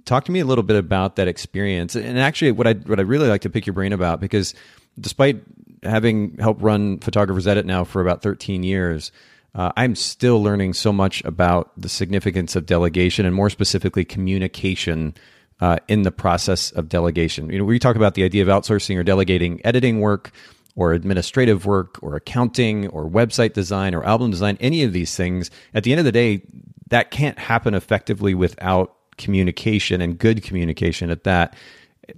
[0.04, 1.94] talk to me a little bit about that experience.
[1.96, 4.54] And actually what i what i really like to pick your brain about because
[5.00, 5.42] despite
[5.82, 9.12] having helped run photographers edit now for about 13 years
[9.54, 15.14] uh, I'm still learning so much about the significance of delegation and more specifically communication
[15.60, 17.50] uh, in the process of delegation.
[17.50, 20.30] You know, we talk about the idea of outsourcing or delegating editing work
[20.76, 25.50] or administrative work or accounting or website design or album design, any of these things,
[25.74, 26.42] at the end of the day,
[26.90, 31.54] that can't happen effectively without communication and good communication at that.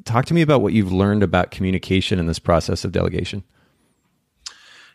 [0.04, 3.42] Talk to me about what you've learned about communication in this process of delegation.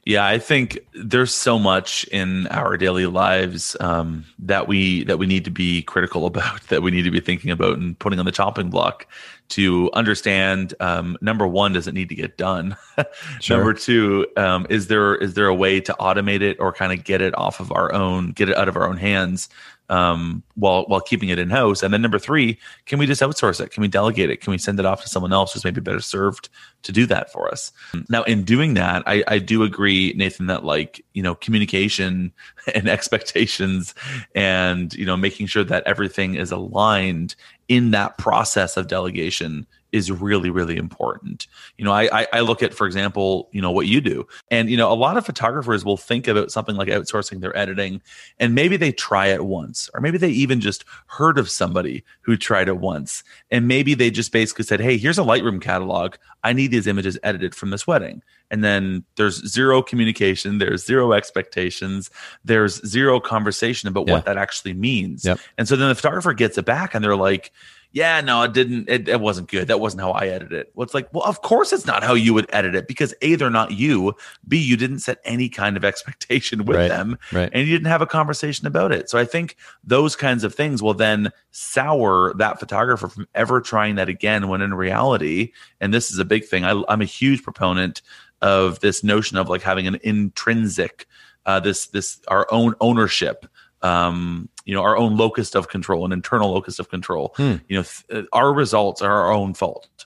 [0.05, 5.25] Yeah, I think there's so much in our daily lives um, that we that we
[5.25, 8.25] need to be critical about, that we need to be thinking about and putting on
[8.25, 9.07] the chopping block
[9.49, 10.75] to understand.
[10.79, 12.77] Um, number one, does it need to get done?
[13.41, 13.57] Sure.
[13.57, 17.03] number two, um, is there is there a way to automate it or kind of
[17.03, 19.49] get it off of our own, get it out of our own hands
[19.89, 21.83] um, while while keeping it in house?
[21.83, 23.71] And then number three, can we just outsource it?
[23.71, 24.41] Can we delegate it?
[24.41, 26.49] Can we send it off to someone else who's maybe better served
[26.83, 27.71] to do that for us?
[28.09, 32.33] Now, in doing that, I, I do agree, Nathan, that like you know communication
[32.75, 33.93] and expectations,
[34.33, 37.35] and you know making sure that everything is aligned
[37.67, 39.65] in that process of delegation
[39.95, 41.47] is really really important.
[41.77, 44.27] You know I, I look at for example you know what you do.
[44.51, 48.01] And you know a lot of photographers will think about something like outsourcing their editing
[48.37, 52.35] and maybe they try it once or maybe they even just heard of somebody who
[52.35, 53.23] tried it once.
[53.49, 56.15] And maybe they just basically said hey here's a lightroom catalog.
[56.43, 58.21] I need these images edited from this wedding.
[58.51, 62.11] And then there's zero communication there's zero expectations
[62.43, 64.15] there's zero conversation about yeah.
[64.15, 65.23] what that actually means.
[65.23, 65.39] Yep.
[65.57, 67.53] and so then the photographer gets it back and they're like
[67.95, 68.89] yeah, no, it didn't.
[68.89, 69.69] It, it, wasn't good.
[69.69, 70.71] That wasn't how I edited it.
[70.75, 73.35] Well, it's like, well, of course it's not how you would edit it because A,
[73.35, 74.13] they're not you.
[74.45, 77.49] B, you didn't set any kind of expectation with right, them right.
[77.53, 79.09] and you didn't have a conversation about it.
[79.09, 83.95] So I think those kinds of things will then sour that photographer from ever trying
[83.95, 87.43] that again when in reality, and this is a big thing, I, I'm a huge
[87.43, 88.01] proponent
[88.41, 91.07] of this notion of like having an intrinsic,
[91.45, 93.45] uh, this, this, our own ownership
[93.81, 97.33] um, you know our own locus of control an internal locus of control.
[97.37, 97.55] Hmm.
[97.67, 100.05] you know th- our results are our own fault.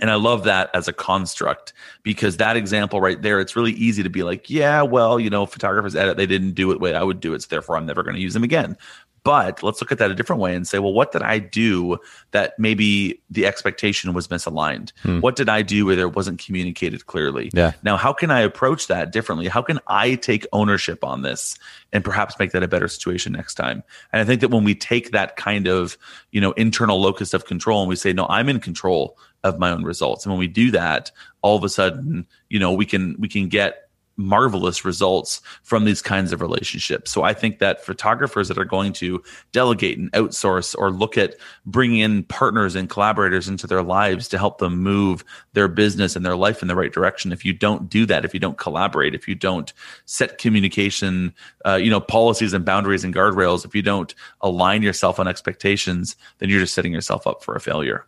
[0.00, 4.02] And i love that as a construct because that example right there it's really easy
[4.02, 6.94] to be like yeah well you know photographers edit they didn't do it the way
[6.94, 8.78] i would do it so therefore i'm never going to use them again
[9.22, 11.98] but let's look at that a different way and say, well, what did I do
[12.30, 14.92] that maybe the expectation was misaligned?
[15.02, 15.20] Hmm.
[15.20, 17.50] What did I do where there wasn't communicated clearly?
[17.52, 17.72] Yeah.
[17.82, 19.48] Now, how can I approach that differently?
[19.48, 21.58] How can I take ownership on this
[21.92, 23.82] and perhaps make that a better situation next time?
[24.12, 25.98] And I think that when we take that kind of,
[26.30, 29.70] you know, internal locus of control and we say, no, I'm in control of my
[29.70, 30.24] own results.
[30.24, 31.10] And when we do that,
[31.42, 33.89] all of a sudden, you know, we can we can get
[34.20, 37.10] marvelous results from these kinds of relationships.
[37.10, 41.36] So I think that photographers that are going to delegate and outsource or look at
[41.66, 46.24] bringing in partners and collaborators into their lives to help them move their business and
[46.24, 47.32] their life in the right direction.
[47.32, 49.72] If you don't do that, if you don't collaborate, if you don't
[50.04, 51.34] set communication,
[51.66, 56.16] uh, you know, policies and boundaries and guardrails, if you don't align yourself on expectations,
[56.38, 58.06] then you're just setting yourself up for a failure.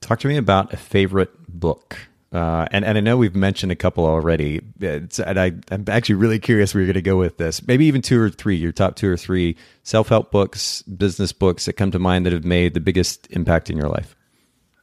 [0.00, 1.96] Talk to me about a favorite book.
[2.34, 4.60] Uh, and, and I know we've mentioned a couple already.
[4.80, 7.64] It's, and I, I'm actually really curious where you're going to go with this.
[7.66, 11.66] Maybe even two or three, your top two or three self help books, business books
[11.66, 14.16] that come to mind that have made the biggest impact in your life.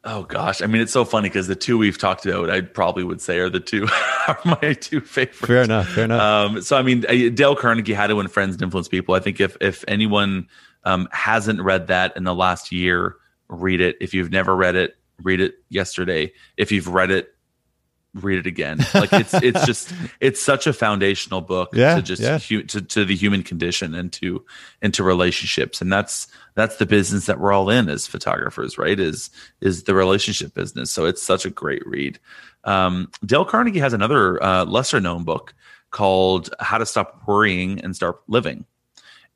[0.04, 3.04] Oh gosh, I mean it's so funny because the two we've talked about, I probably
[3.04, 3.88] would say are the two
[4.28, 5.46] are my two favorites.
[5.46, 5.90] Fair enough.
[5.90, 6.22] Fair enough.
[6.22, 7.02] Um, so I mean,
[7.36, 9.14] Dale Carnegie, How to Win Friends and Influence People.
[9.14, 10.48] I think if if anyone
[10.86, 13.16] um, hasn't read that in the last year,
[13.48, 13.98] read it.
[14.02, 16.34] If you've never read it, read it yesterday.
[16.58, 17.36] If you've read it,
[18.14, 18.80] read it again.
[18.94, 22.40] Like it's it's just it's such a foundational book yeah, to just yeah.
[22.40, 24.44] hu- to, to the human condition and to
[24.82, 25.82] into relationships.
[25.82, 29.00] And that's that's the business that we're all in as photographers, right?
[29.00, 29.30] Is
[29.62, 30.92] is the relationship business.
[30.92, 32.20] So it's such a great read.
[32.64, 35.54] Um, Dale Carnegie has another uh, lesser known book
[35.92, 38.66] called How to Stop Worrying and Start Living.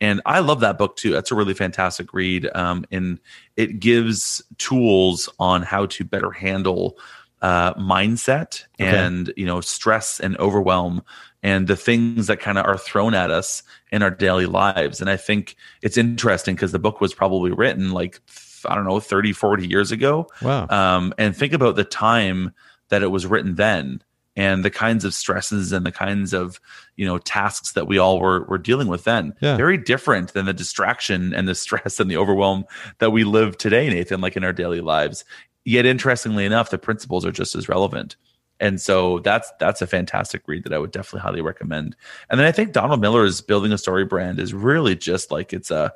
[0.02, 1.12] And I love that book too.
[1.12, 2.50] That's a really fantastic read.
[2.54, 3.20] Um, and
[3.56, 6.98] it gives tools on how to better handle
[7.42, 8.98] uh, mindset okay.
[8.98, 11.04] and you know stress and overwhelm
[11.44, 15.02] and the things that kind of are thrown at us in our daily lives.
[15.02, 18.22] And i think it's interesting because the book was probably written like
[18.68, 20.28] i don't know 30 40 years ago.
[20.42, 20.68] Wow.
[20.70, 22.54] Um, and think about the time
[22.90, 24.02] that it was written then
[24.36, 26.60] and the kinds of stresses and the kinds of
[26.96, 29.34] you know tasks that we all were, were dealing with then.
[29.42, 29.58] Yeah.
[29.58, 32.66] very different than the distraction and the stress and the overwhelm
[33.00, 35.26] that we live today nathan like in our daily lives
[35.66, 38.16] yet interestingly enough the principles are just as relevant.
[38.60, 41.96] And so that's that's a fantastic read that i would definitely highly recommend.
[42.30, 45.72] And then i think donald miller's building a story brand is really just like it's
[45.72, 45.92] a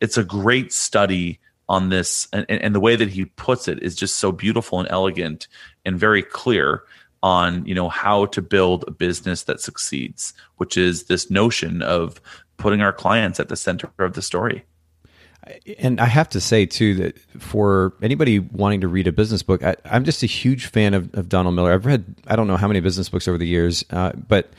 [0.00, 2.28] it's a great study on this.
[2.32, 5.48] And, and the way that he puts it is just so beautiful and elegant
[5.86, 6.82] and very clear
[7.22, 12.20] on you know how to build a business that succeeds which is this notion of
[12.56, 14.64] putting our clients at the center of the story
[15.78, 19.62] and I have to say too that for anybody wanting to read a business book,
[19.62, 21.72] I, am just a huge fan of, of, Donald Miller.
[21.72, 24.52] I've read I don't know how many business books over the years, uh, but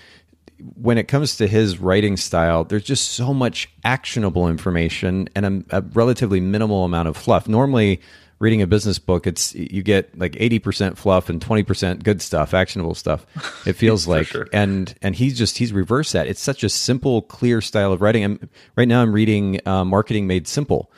[0.75, 5.77] when it comes to his writing style, there's just so much actionable information and a,
[5.77, 7.47] a relatively minimal amount of fluff.
[7.47, 8.01] Normally,
[8.43, 12.21] reading a business book, it's you get like eighty percent fluff and twenty percent good
[12.21, 13.25] stuff, actionable stuff.
[13.65, 14.47] It feels like, sure.
[14.51, 16.27] and and he's just he's reversed that.
[16.27, 18.23] It's such a simple, clear style of writing.
[18.25, 20.91] I'm, right now, I'm reading uh, "Marketing Made Simple,"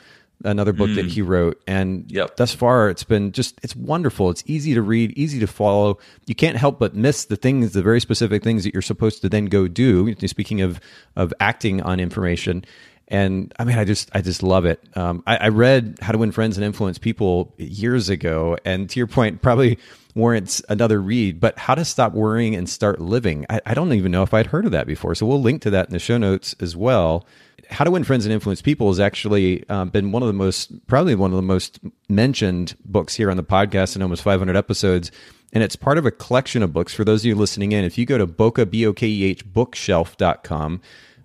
[0.44, 0.96] another book mm.
[0.96, 2.36] that he wrote, and yep.
[2.36, 4.30] thus far, it's been just it's wonderful.
[4.30, 5.98] It's easy to read, easy to follow.
[6.26, 9.28] You can't help but miss the things, the very specific things that you're supposed to
[9.28, 10.12] then go do.
[10.26, 10.80] Speaking of
[11.14, 12.64] of acting on information
[13.08, 14.82] And I mean, I just, I just love it.
[14.96, 18.98] Um, I, I read How to Win Friends and Influence People years ago, and to
[18.98, 19.78] your point, probably
[20.16, 21.38] warrants another read.
[21.38, 24.46] But How to Stop Worrying and Start Living, I, I don't even know if I'd
[24.46, 25.14] heard of that before.
[25.14, 27.26] So we'll link to that in the show notes as well.
[27.70, 30.86] How to Win Friends and Influence People has actually um, been one of the most,
[30.86, 35.12] probably one of the most mentioned books here on the podcast in almost 500 episodes.
[35.52, 36.92] And it's part of a collection of books.
[36.92, 39.24] For those of you listening in, if you go to Bokeh, B O K E
[39.24, 40.80] H, bookshelf.com,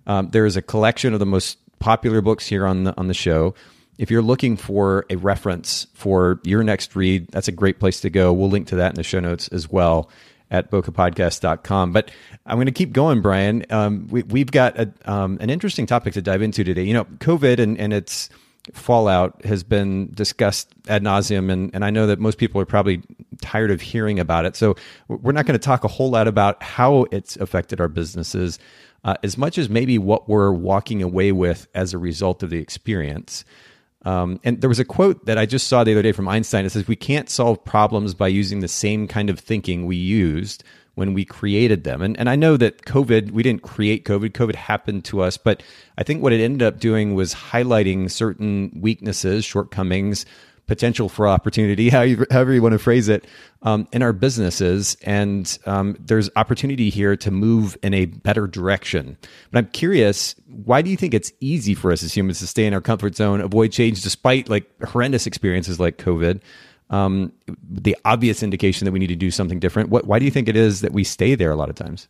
[0.06, 3.14] um, there is a collection of the most popular books here on the on the
[3.14, 3.54] show.
[3.98, 8.10] If you're looking for a reference for your next read, that's a great place to
[8.10, 8.32] go.
[8.32, 10.08] We'll link to that in the show notes as well
[10.50, 11.92] at bokehpodcast.com.
[11.92, 12.10] But
[12.46, 13.66] I'm going to keep going, Brian.
[13.70, 16.84] Um, we, have got a, um, an interesting topic to dive into today.
[16.84, 18.28] You know, COVID and, and its
[18.72, 23.02] fallout has been discussed ad nauseum, and, and I know that most people are probably
[23.40, 24.54] tired of hearing about it.
[24.54, 24.76] So
[25.08, 28.58] we're not going to talk a whole lot about how it's affected our businesses
[29.04, 32.58] uh, as much as maybe what we're walking away with as a result of the
[32.58, 33.44] experience.
[34.04, 36.64] Um, and there was a quote that I just saw the other day from Einstein.
[36.64, 40.64] It says, We can't solve problems by using the same kind of thinking we used
[40.94, 42.02] when we created them.
[42.02, 45.36] And, and I know that COVID, we didn't create COVID, COVID happened to us.
[45.36, 45.62] But
[45.96, 50.26] I think what it ended up doing was highlighting certain weaknesses, shortcomings,
[50.72, 51.90] potential for opportunity,
[52.30, 53.26] however you want to phrase it,
[53.60, 54.96] um, in our businesses.
[55.02, 59.18] And um, there's opportunity here to move in a better direction.
[59.50, 62.64] But I'm curious, why do you think it's easy for us as humans to stay
[62.64, 66.40] in our comfort zone, avoid change despite like horrendous experiences like COVID?
[66.88, 67.32] Um,
[67.62, 69.90] the obvious indication that we need to do something different.
[69.90, 72.08] What, why do you think it is that we stay there a lot of times?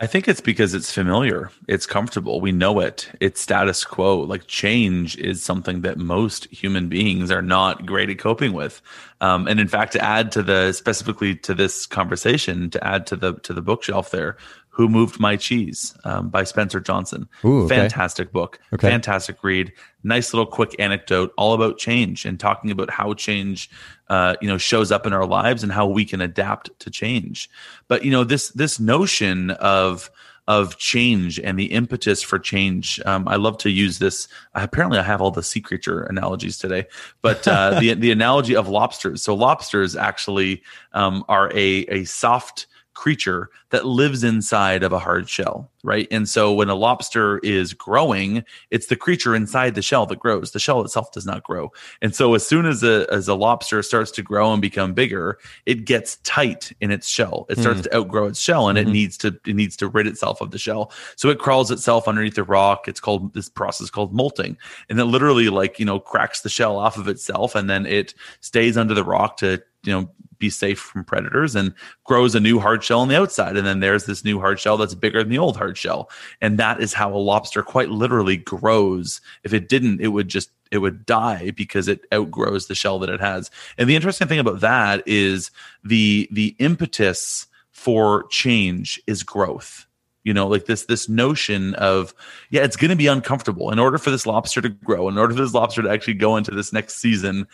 [0.00, 1.50] I think it's because it's familiar.
[1.66, 2.40] It's comfortable.
[2.40, 3.10] We know it.
[3.18, 4.20] It's status quo.
[4.20, 8.80] Like change is something that most human beings are not great at coping with.
[9.20, 13.16] Um, and in fact, to add to the specifically to this conversation, to add to
[13.16, 14.36] the to the bookshelf there,
[14.78, 17.28] who Moved My Cheese um, by Spencer Johnson.
[17.44, 17.76] Ooh, okay.
[17.76, 18.60] Fantastic book.
[18.72, 18.88] Okay.
[18.88, 19.72] Fantastic read.
[20.04, 23.68] Nice little quick anecdote all about change and talking about how change
[24.08, 27.50] uh, you know shows up in our lives and how we can adapt to change.
[27.88, 30.10] But you know this this notion of
[30.46, 33.00] of change and the impetus for change.
[33.04, 34.28] Um, I love to use this.
[34.54, 36.86] Apparently, I have all the sea creature analogies today,
[37.20, 39.24] but uh, the the analogy of lobsters.
[39.24, 40.62] So lobsters actually
[40.92, 42.67] um, are a a soft
[42.98, 46.08] creature that lives inside of a hard shell, right?
[46.10, 50.50] And so when a lobster is growing, it's the creature inside the shell that grows.
[50.50, 51.72] The shell itself does not grow.
[52.02, 55.38] And so as soon as a as a lobster starts to grow and become bigger,
[55.64, 57.46] it gets tight in its shell.
[57.48, 57.84] It starts mm.
[57.84, 58.88] to outgrow its shell and mm-hmm.
[58.88, 60.90] it needs to it needs to rid itself of the shell.
[61.14, 62.88] So it crawls itself underneath the rock.
[62.88, 64.56] It's called this process called molting.
[64.88, 68.12] And it literally like, you know, cracks the shell off of itself and then it
[68.40, 71.74] stays under the rock to you know be safe from predators and
[72.04, 73.56] grows a new hard shell on the outside.
[73.56, 76.10] And then there's this new hard shell that's bigger than the old hard shell.
[76.40, 79.20] And that is how a lobster quite literally grows.
[79.44, 83.08] If it didn't, it would just it would die because it outgrows the shell that
[83.08, 83.50] it has.
[83.78, 85.50] And the interesting thing about that is
[85.84, 89.86] the the impetus for change is growth
[90.24, 92.12] you know like this this notion of
[92.50, 95.32] yeah it's going to be uncomfortable in order for this lobster to grow in order
[95.32, 97.46] for this lobster to actually go into this next season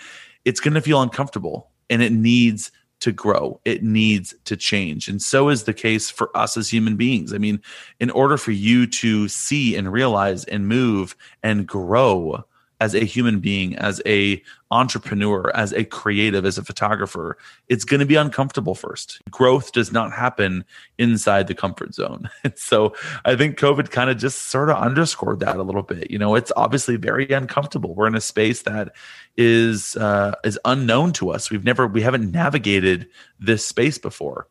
[0.45, 2.71] it's going to feel uncomfortable and it needs
[3.01, 3.61] to grow.
[3.65, 5.09] It needs to change.
[5.09, 7.35] And so is the case for us as human beings.
[7.35, 7.61] I mean,
[8.01, 12.45] in order for you to see and realize and move and grow,
[12.81, 18.01] as a human being, as a entrepreneur, as a creative, as a photographer, it's going
[18.01, 19.21] to be uncomfortable first.
[19.31, 20.65] Growth does not happen
[20.99, 22.29] inside the comfort zone.
[22.57, 26.11] So I think COVID kind of just sort of underscored that a little bit.
[26.11, 27.95] You know, it's obviously very uncomfortable.
[27.95, 28.95] We're in a space that
[29.37, 31.51] is uh, is unknown to us.
[31.51, 33.09] We've never we haven't navigated
[33.39, 34.49] this space before.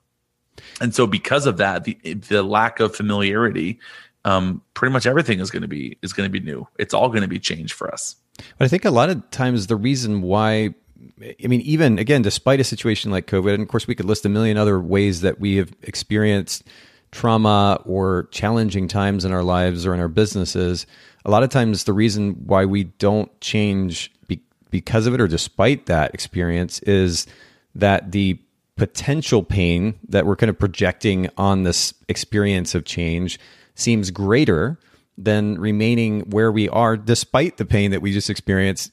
[0.81, 3.79] And so because of that, the the lack of familiarity
[4.25, 6.67] um, pretty much everything is going to be is going to be new.
[6.77, 8.15] It's all going to be changed for us.
[8.57, 10.73] But I think a lot of times the reason why,
[11.21, 14.25] I mean, even again, despite a situation like COVID, and of course we could list
[14.25, 16.63] a million other ways that we have experienced
[17.11, 20.87] trauma or challenging times in our lives or in our businesses.
[21.25, 25.27] A lot of times the reason why we don't change be- because of it or
[25.27, 27.27] despite that experience is
[27.75, 28.39] that the
[28.75, 33.39] potential pain that we're kind of projecting on this experience of change
[33.75, 34.77] seems greater
[35.17, 38.91] than remaining where we are despite the pain that we just experienced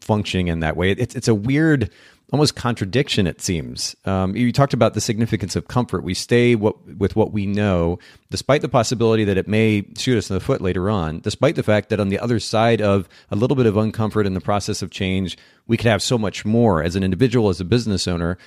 [0.00, 0.92] functioning in that way.
[0.92, 1.90] It's, it's a weird,
[2.32, 3.96] almost contradiction, it seems.
[4.04, 6.04] Um, you talked about the significance of comfort.
[6.04, 7.98] We stay what, with what we know,
[8.30, 11.62] despite the possibility that it may shoot us in the foot later on, despite the
[11.62, 14.82] fact that on the other side of a little bit of uncomfort in the process
[14.82, 15.36] of change,
[15.66, 18.38] we could have so much more as an individual, as a business owner.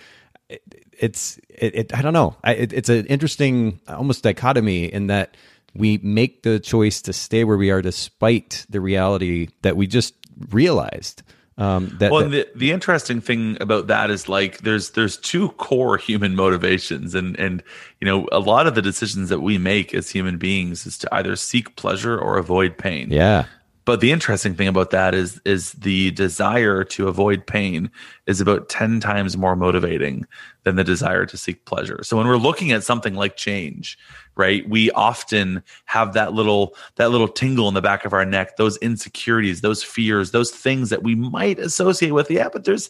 [0.49, 2.35] It, it's, it, it, I don't know.
[2.43, 5.35] I, it's an interesting, almost dichotomy in that
[5.75, 10.15] we make the choice to stay where we are despite the reality that we just
[10.49, 11.23] realized.
[11.59, 15.49] Um, that, well, that, the, the interesting thing about that is like there's there's two
[15.49, 17.61] core human motivations, and and
[17.99, 21.13] you know a lot of the decisions that we make as human beings is to
[21.13, 23.11] either seek pleasure or avoid pain.
[23.11, 23.43] yeah,
[23.83, 27.91] But the interesting thing about that is is the desire to avoid pain
[28.25, 30.25] is about 10 times more motivating
[30.63, 32.03] than the desire to seek pleasure.
[32.03, 33.97] So when we're looking at something like change,
[34.39, 34.67] right?
[34.67, 38.77] We often have that little that little tingle in the back of our neck, those
[38.77, 42.89] insecurities, those fears, those things that we might associate with yeah, but there's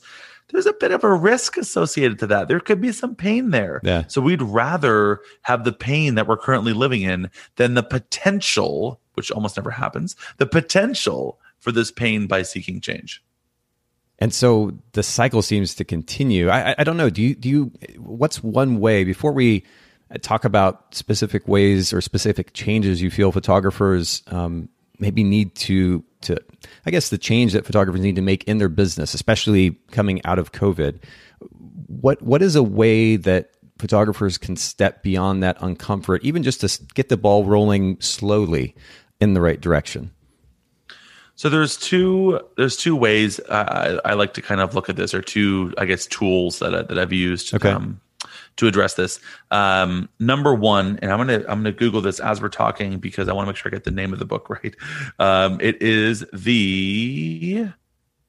[0.51, 2.47] there's a bit of a risk associated to that.
[2.47, 3.81] There could be some pain there.
[3.83, 4.05] Yeah.
[4.07, 9.31] So we'd rather have the pain that we're currently living in than the potential, which
[9.31, 13.23] almost never happens, the potential for this pain by seeking change.
[14.19, 16.49] and so the cycle seems to continue.
[16.49, 17.09] I, I, I don't know.
[17.09, 17.71] Do you do you?
[17.97, 19.63] What's one way before we
[20.17, 26.37] talk about specific ways or specific changes you feel photographers um, maybe need to to?
[26.85, 30.39] I guess the change that photographers need to make in their business, especially coming out
[30.39, 30.99] of COVID.
[31.87, 36.83] What what is a way that photographers can step beyond that uncomfort, even just to
[36.93, 38.75] get the ball rolling slowly
[39.21, 40.11] in the right direction?
[41.35, 44.97] So there's two there's two ways uh, I, I like to kind of look at
[44.97, 47.69] this, or two I guess tools that I, that I've used Okay.
[47.69, 48.01] um,
[48.59, 49.19] to address this.
[49.51, 53.33] Um, number one, and I'm gonna I'm gonna Google this as we're talking because I
[53.33, 54.75] want to make sure I get the name of the book right.
[55.17, 57.69] Um, it is the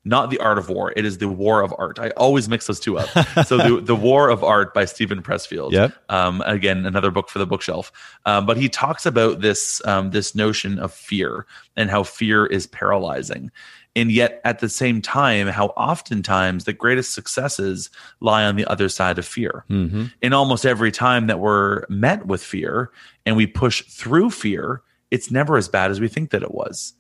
[0.03, 0.93] not the art of war.
[0.97, 1.99] It is the war of art.
[1.99, 3.09] I always mix those two up.
[3.47, 5.73] so the the war of art by Steven Pressfield.
[5.73, 5.95] Yep.
[6.09, 7.93] Um, again, another book for the bookshelf.
[8.25, 12.67] Um, but he talks about this um, this notion of fear and how fear is
[12.67, 13.51] paralyzing.
[13.97, 18.89] And yet, at the same time, how oftentimes the greatest successes lie on the other
[18.89, 19.65] side of fear.
[19.69, 20.07] Mm-hmm.
[20.23, 22.93] And almost every time that we're met with fear
[23.27, 26.95] and we push through fear, it's never as bad as we think that it was.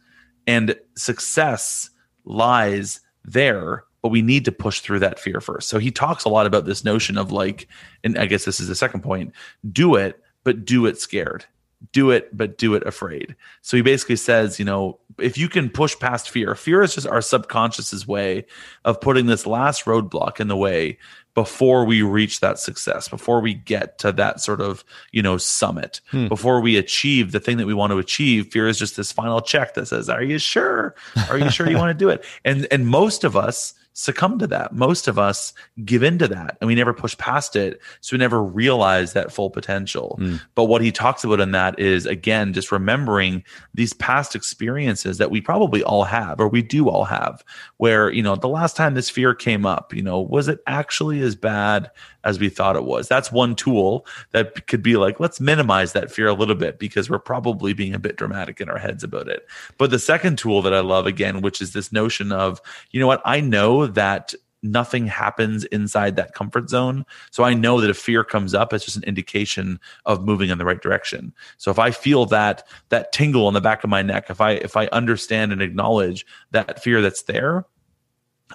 [0.48, 1.90] And success
[2.24, 5.68] lies there, but we need to push through that fear first.
[5.68, 7.68] So he talks a lot about this notion of like,
[8.02, 9.32] and I guess this is the second point
[9.70, 11.44] do it, but do it scared.
[11.92, 13.34] Do it, but do it afraid.
[13.62, 17.06] So he basically says, you know, if you can push past fear, fear is just
[17.06, 18.44] our subconscious's way
[18.84, 20.98] of putting this last roadblock in the way
[21.34, 26.00] before we reach that success, before we get to that sort of, you know, summit,
[26.10, 26.28] Hmm.
[26.28, 28.48] before we achieve the thing that we want to achieve.
[28.52, 30.94] Fear is just this final check that says, "Are you sure?
[31.28, 34.46] Are you sure you want to do it?" And and most of us succumb to
[34.46, 34.72] that.
[34.72, 35.52] Most of us
[35.84, 37.80] give into that and we never push past it.
[38.00, 40.18] So we never realize that full potential.
[40.20, 40.40] Mm.
[40.54, 45.30] But what he talks about in that is again, just remembering these past experiences that
[45.30, 47.44] we probably all have, or we do all have,
[47.78, 51.20] where, you know, the last time this fear came up, you know, was it actually
[51.20, 51.90] as bad
[52.24, 53.08] as we thought it was?
[53.08, 57.08] That's one tool that could be like, let's minimize that fear a little bit because
[57.08, 59.46] we're probably being a bit dramatic in our heads about it.
[59.78, 62.60] But the second tool that I love again, which is this notion of,
[62.90, 67.04] you know what, I know that nothing happens inside that comfort zone.
[67.30, 70.58] So I know that if fear comes up, it's just an indication of moving in
[70.58, 71.32] the right direction.
[71.56, 74.52] So if I feel that that tingle on the back of my neck, if I
[74.52, 77.64] if I understand and acknowledge that fear that's there,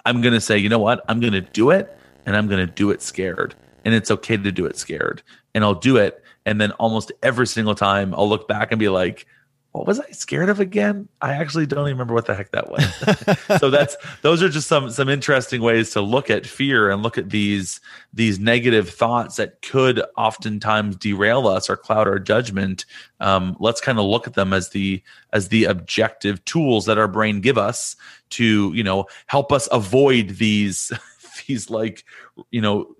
[0.04, 1.04] I'm going to say, you know what?
[1.08, 1.95] I'm going to do it
[2.26, 3.54] and I'm going to do it scared.
[3.84, 5.22] And it's okay to do it scared.
[5.54, 8.88] And I'll do it and then almost every single time I'll look back and be
[8.88, 9.26] like,
[9.72, 11.06] what was I scared of again?
[11.20, 13.58] I actually don't even remember what the heck that was.
[13.60, 17.18] so that's those are just some some interesting ways to look at fear and look
[17.18, 17.80] at these
[18.14, 22.86] these negative thoughts that could oftentimes derail us or cloud our judgment.
[23.20, 25.02] Um, let's kind of look at them as the
[25.34, 27.96] as the objective tools that our brain give us
[28.30, 30.90] to you know help us avoid these
[31.46, 32.04] these like
[32.50, 32.94] you know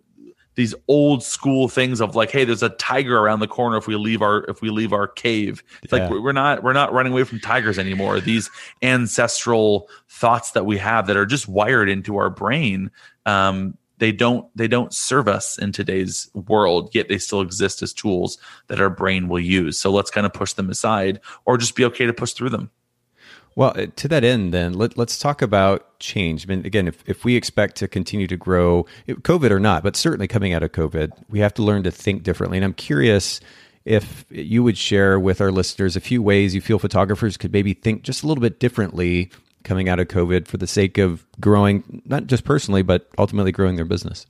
[0.55, 3.95] these old school things of like, hey, there's a tiger around the corner if we
[3.95, 5.63] leave our if we leave our cave.
[5.83, 6.09] It's Yeah.
[6.09, 8.21] like we're not we're not running away from tigers anymore.
[8.21, 8.51] These
[8.83, 12.91] ancestral thoughts that we have that are just wired into our brain,
[13.27, 16.91] um, they don't they don't serve us in today's world.
[16.95, 18.39] Yet they still exist as tools
[18.69, 19.79] that our brain will use.
[19.79, 22.71] So let's kind of push them aside, or just be okay to push through them.
[23.57, 26.47] Well, uh, to that end, then let, let's talk about change.
[26.47, 29.97] I mean, again, if, if we expect to continue to grow, COVID or not, but
[29.97, 32.59] certainly coming out of COVID, we have to learn to think differently.
[32.59, 33.41] And I'm curious
[33.87, 37.73] if you would share with our listeners a few ways you feel photographers could maybe
[37.73, 39.31] think just a little bit differently
[39.65, 43.77] coming out of COVID for the sake of growing, not just personally, but ultimately growing
[43.77, 44.27] their business.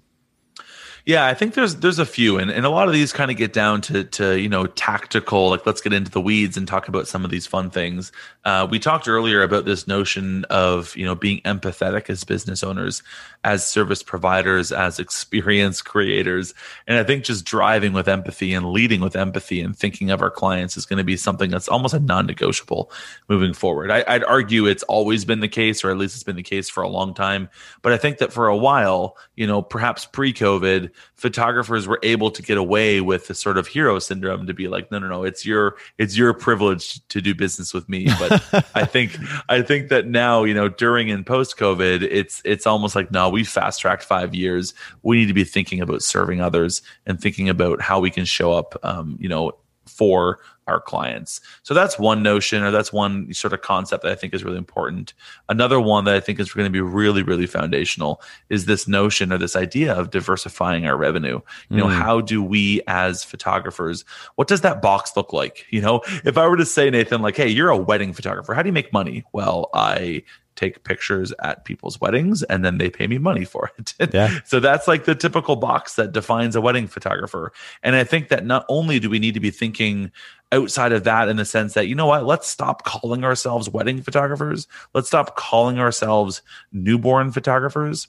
[1.09, 3.36] Yeah, I think there's there's a few, and, and a lot of these kind of
[3.36, 5.50] get down to to you know tactical.
[5.50, 8.11] Like, let's get into the weeds and talk about some of these fun things.
[8.44, 13.04] Uh, we talked earlier about this notion of you know being empathetic as business owners,
[13.44, 16.54] as service providers, as experience creators,
[16.88, 20.30] and I think just driving with empathy and leading with empathy and thinking of our
[20.30, 22.90] clients is going to be something that's almost a non-negotiable
[23.28, 23.92] moving forward.
[23.92, 26.68] I, I'd argue it's always been the case, or at least it's been the case
[26.68, 27.48] for a long time.
[27.82, 32.42] But I think that for a while, you know, perhaps pre-COVID photographers were able to
[32.42, 35.44] get away with the sort of hero syndrome to be like no no no it's
[35.44, 38.07] your it's your privilege to do business with me.
[38.18, 39.16] But i think
[39.49, 43.28] i think that now you know during and post covid it's it's almost like no
[43.28, 44.74] we fast tracked five years.
[45.03, 48.53] We need to be thinking about serving others and thinking about how we can show
[48.53, 49.53] up um, you know
[49.86, 51.41] for our clients.
[51.62, 54.59] So that's one notion or that's one sort of concept that I think is really
[54.59, 55.14] important.
[55.49, 59.33] Another one that I think is going to be really, really foundational is this notion
[59.33, 61.41] or this idea of diversifying our revenue.
[61.69, 61.93] You know, mm.
[61.95, 64.05] how do we as photographers,
[64.35, 65.67] what does that box look like?
[65.71, 68.62] You know, if I were to say, Nathan, like, hey, you're a wedding photographer, how
[68.62, 69.25] do you make money?
[69.33, 70.23] Well, I
[70.57, 73.94] take pictures at people's weddings and then they pay me money for it.
[74.12, 74.40] Yeah.
[74.44, 77.52] so that's like the typical box that defines a wedding photographer.
[77.82, 80.11] And I think that not only do we need to be thinking
[80.52, 84.02] outside of that in the sense that, you know what, let's stop calling ourselves wedding
[84.02, 84.66] photographers.
[84.94, 86.42] Let's stop calling ourselves
[86.72, 88.09] newborn photographers.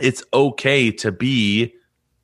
[0.00, 1.74] It's okay to be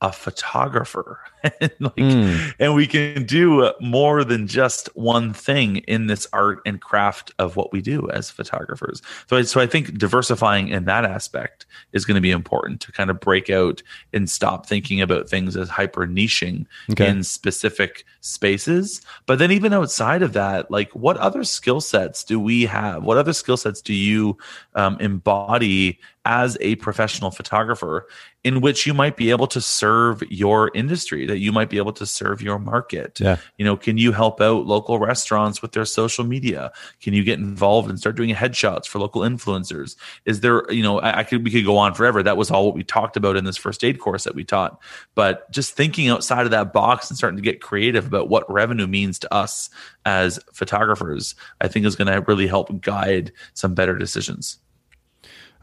[0.00, 1.20] a photographer
[1.60, 2.54] and like mm.
[2.58, 7.56] and we can do more than just one thing in this art and craft of
[7.56, 12.04] what we do as photographers so I, so I think diversifying in that aspect is
[12.04, 13.82] going to be important to kind of break out
[14.12, 17.08] and stop thinking about things as hyper niching okay.
[17.08, 22.40] in specific spaces but then even outside of that like what other skill sets do
[22.40, 24.36] we have what other skill sets do you
[24.74, 28.08] um, embody as a professional photographer
[28.42, 31.92] in which you might be able to serve your industry that you might be able
[31.92, 33.20] to serve your market.
[33.20, 33.36] Yeah.
[33.58, 36.72] you know can you help out local restaurants with their social media?
[37.02, 39.96] Can you get involved and start doing headshots for local influencers?
[40.24, 42.22] Is there you know I, I could we could go on forever.
[42.22, 44.80] That was all what we talked about in this first aid course that we taught.
[45.14, 48.86] But just thinking outside of that box and starting to get creative about what revenue
[48.86, 49.68] means to us
[50.04, 54.58] as photographers i think is going to really help guide some better decisions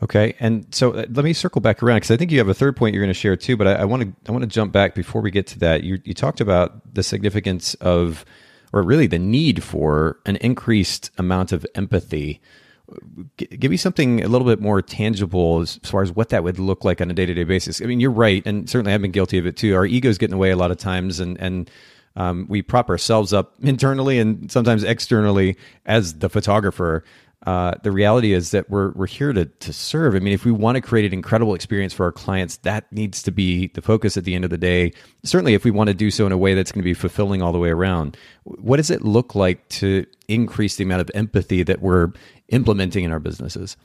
[0.04, 2.54] Okay, and so uh, let me circle back around because I think you have a
[2.54, 3.56] third point you're going to share too.
[3.56, 5.84] But I want to I want to jump back before we get to that.
[5.84, 8.26] You you talked about the significance of,
[8.74, 12.42] or really the need for an increased amount of empathy.
[13.38, 16.60] G- give me something a little bit more tangible as far as what that would
[16.60, 17.82] look like on a day to day basis.
[17.82, 19.74] I mean, you're right, and certainly I've been guilty of it too.
[19.74, 21.72] Our egos get in the way a lot of times, and and
[22.18, 27.06] um, we prop ourselves up internally and sometimes externally as the photographer
[27.46, 30.16] uh, the reality is that we're we're here to to serve.
[30.16, 33.22] I mean, if we want to create an incredible experience for our clients, that needs
[33.24, 34.94] to be the focus at the end of the day.
[35.24, 37.42] Certainly, if we want to do so in a way that's going to be fulfilling
[37.42, 41.64] all the way around, what does it look like to increase the amount of empathy
[41.64, 42.14] that we're
[42.50, 43.76] implementing in our businesses?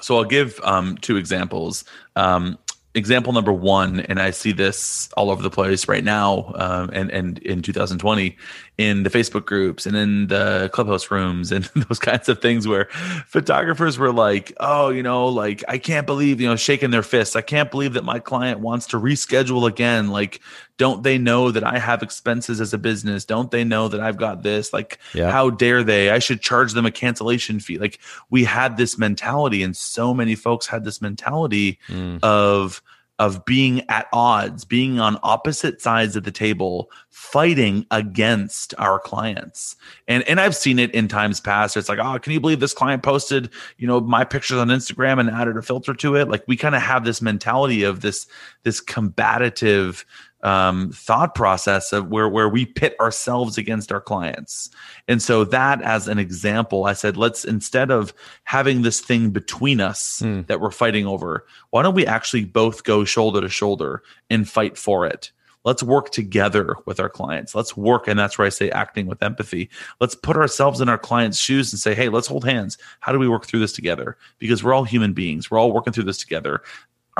[0.00, 1.84] So I'll give um, two examples.
[2.16, 2.58] Um,
[2.94, 7.10] example number one, and I see this all over the place right now, um, and
[7.10, 8.36] and in 2020,
[8.78, 12.86] in the Facebook groups and in the clubhouse rooms and those kinds of things, where
[13.26, 17.36] photographers were like, "Oh, you know, like I can't believe you know, shaking their fists.
[17.36, 20.08] I can't believe that my client wants to reschedule again.
[20.08, 20.40] Like,
[20.80, 23.26] don't they know that I have expenses as a business?
[23.26, 24.72] Don't they know that I've got this?
[24.72, 25.30] Like, yeah.
[25.30, 26.08] how dare they?
[26.08, 27.76] I should charge them a cancellation fee.
[27.76, 27.98] Like,
[28.30, 32.18] we had this mentality, and so many folks had this mentality mm.
[32.22, 32.80] of
[33.18, 39.76] of being at odds, being on opposite sides of the table, fighting against our clients.
[40.08, 41.76] And and I've seen it in times past.
[41.76, 45.20] It's like, oh, can you believe this client posted, you know, my pictures on Instagram
[45.20, 46.30] and added a filter to it?
[46.30, 48.26] Like we kind of have this mentality of this
[48.62, 50.06] this combative
[50.42, 54.70] um, thought process of where where we pit ourselves against our clients.
[55.08, 58.14] And so that as an example, I said, let's instead of
[58.44, 60.46] having this thing between us mm.
[60.46, 64.78] that we're fighting over, why don't we actually both go shoulder to shoulder and fight
[64.78, 65.32] for it?
[65.62, 67.54] Let's work together with our clients.
[67.54, 69.68] Let's work, and that's where I say acting with empathy.
[70.00, 72.78] Let's put ourselves in our clients' shoes and say, hey, let's hold hands.
[73.00, 74.16] How do we work through this together?
[74.38, 75.50] Because we're all human beings.
[75.50, 76.62] We're all working through this together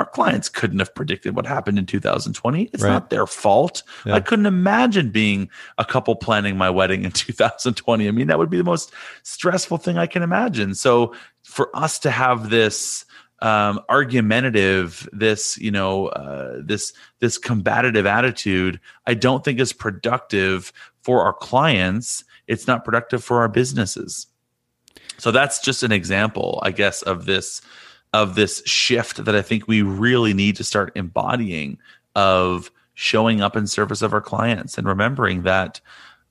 [0.01, 2.63] our clients couldn't have predicted what happened in 2020.
[2.73, 2.89] It's right.
[2.89, 3.83] not their fault.
[4.03, 4.15] Yeah.
[4.15, 5.47] I couldn't imagine being
[5.77, 8.07] a couple planning my wedding in 2020.
[8.07, 8.91] I mean, that would be the most
[9.21, 10.73] stressful thing I can imagine.
[10.73, 13.05] So for us to have this
[13.43, 20.73] um, argumentative, this you know, uh, this this combative attitude, I don't think is productive
[21.03, 22.23] for our clients.
[22.47, 24.25] It's not productive for our businesses.
[25.17, 27.61] So that's just an example, I guess, of this
[28.13, 31.77] of this shift that I think we really need to start embodying
[32.15, 35.79] of showing up in service of our clients and remembering that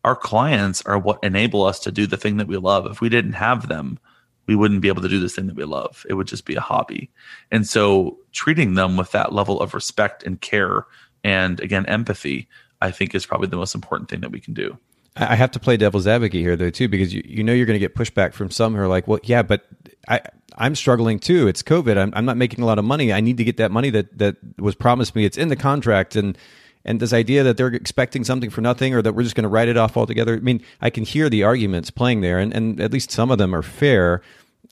[0.04, 2.86] our clients are what enable us to do the thing that we love.
[2.86, 3.98] If we didn't have them,
[4.46, 6.04] we wouldn't be able to do this thing that we love.
[6.08, 7.10] It would just be a hobby.
[7.50, 10.86] And so treating them with that level of respect and care
[11.22, 12.48] and again empathy,
[12.80, 14.78] I think is probably the most important thing that we can do.
[15.16, 17.78] I have to play devil's advocate here though too because you, you know you're going
[17.78, 19.66] to get pushback from some who are like, well, yeah, but
[20.08, 20.20] I
[20.56, 21.48] I'm struggling too.
[21.48, 21.96] It's COVID.
[21.96, 23.12] I'm I'm not making a lot of money.
[23.12, 25.24] I need to get that money that that was promised me.
[25.24, 26.36] It's in the contract and
[26.84, 29.48] and this idea that they're expecting something for nothing or that we're just going to
[29.48, 30.34] write it off altogether.
[30.34, 33.38] I mean, I can hear the arguments playing there, and, and at least some of
[33.38, 34.22] them are fair.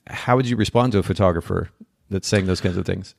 [0.07, 1.69] How would you respond to a photographer
[2.09, 3.13] that's saying those kinds of things?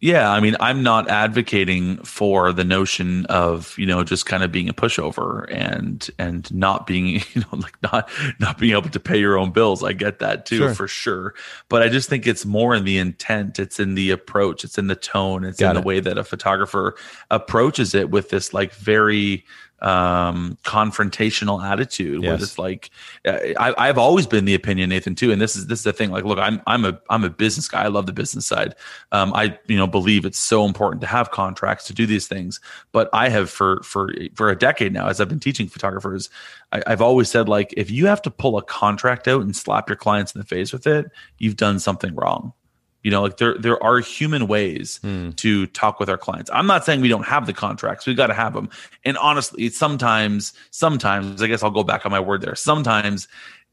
[0.00, 4.52] Yeah, I mean, I'm not advocating for the notion of you know just kind of
[4.52, 9.00] being a pushover and and not being you know like not not being able to
[9.00, 9.82] pay your own bills.
[9.82, 10.74] I get that too sure.
[10.74, 11.34] for sure,
[11.70, 14.88] but I just think it's more in the intent, it's in the approach, it's in
[14.88, 15.80] the tone, it's Got in it.
[15.80, 16.94] the way that a photographer
[17.30, 19.44] approaches it with this like very
[19.80, 22.28] um, confrontational attitude yes.
[22.28, 22.90] where it's like
[23.26, 25.92] uh, I, have always been the opinion nathan too and this is this is the
[25.92, 27.82] thing like look i'm i'm a i'm a business guy.
[27.82, 28.74] I love the business side.
[29.12, 32.58] Um, i you know believe it's so important to have contracts to do these things
[32.92, 36.30] but i have for for for a decade now as i've been teaching photographers
[36.72, 39.88] I, i've always said like if you have to pull a contract out and slap
[39.88, 41.06] your clients in the face with it
[41.38, 42.54] you've done something wrong
[43.06, 45.34] you know, like there there are human ways mm.
[45.36, 46.50] to talk with our clients.
[46.52, 48.04] I'm not saying we don't have the contracts.
[48.04, 48.68] We got to have them.
[49.04, 52.56] And honestly, sometimes sometimes I guess I'll go back on my word there.
[52.56, 53.28] Sometimes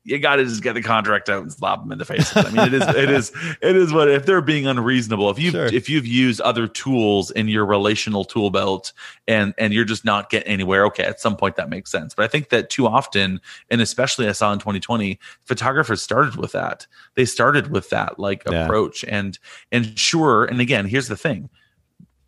[0.06, 2.36] you got to just get the contract out and slap them in the face.
[2.36, 3.32] I mean, it is, it is,
[3.62, 5.30] it is what if they're being unreasonable.
[5.30, 5.66] If you sure.
[5.68, 8.92] if you've used other tools in your relational tool belt
[9.28, 12.14] and and you're just not getting anywhere, okay, at some point that makes sense.
[12.14, 13.40] But I think that too often,
[13.70, 16.86] and especially I saw in 2020, photographers started with that.
[17.16, 18.66] They started with that like yeah.
[18.66, 19.40] approach, and
[19.72, 21.50] and sure, and again, here's the thing: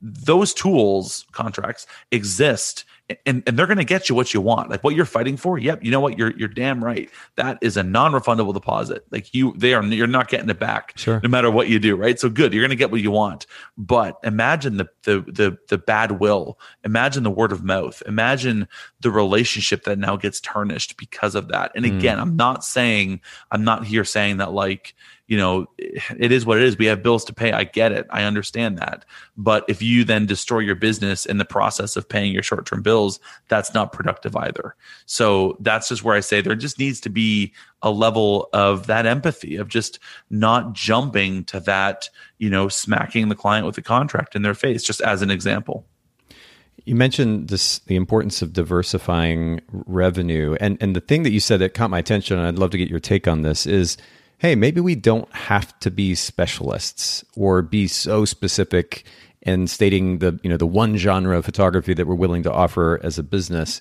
[0.02, 2.86] those tools contracts exist
[3.28, 4.70] and, and they're going to get you what you want.
[4.70, 6.18] Like what you're fighting for yep you know what?
[6.18, 7.10] You're you're damn right.
[7.36, 9.06] That is a non-refundable deposit.
[9.12, 11.20] Like you they are you're not getting it back sure.
[11.22, 12.20] no matter what you do right?
[12.20, 13.46] So good you're going to get what you want.
[13.78, 16.60] But imagine the, the the the bad will.
[16.84, 18.02] Imagine the word of mouth.
[18.08, 18.68] Imagine
[19.02, 21.72] the relationship that now gets tarnished because of that.
[21.76, 21.98] And hmm.
[21.98, 22.22] again mm.
[22.22, 23.22] i'm not saying
[23.52, 24.96] i'm not here saying that like
[25.28, 26.78] you know, it is what it is.
[26.78, 27.52] We have bills to pay.
[27.52, 28.06] I get it.
[28.12, 29.06] I understand that.
[29.36, 32.84] But if you then destroy your business in the process of paying your short term
[32.84, 34.76] bills, that's not productive either.
[35.08, 39.06] So that's just where I say there just needs to be a level of that
[39.06, 40.00] empathy of just
[40.30, 44.84] not jumping to that, you know, smacking the client with a contract in their face,
[44.84, 45.86] just as an example.
[46.84, 50.56] You mentioned this the importance of diversifying revenue.
[50.60, 52.78] And and the thing that you said that caught my attention, and I'd love to
[52.78, 53.98] get your take on this, is
[54.38, 59.06] hey, maybe we don't have to be specialists or be so specific
[59.42, 63.00] in stating the you know the one genre of photography that we're willing to offer
[63.04, 63.80] as a business.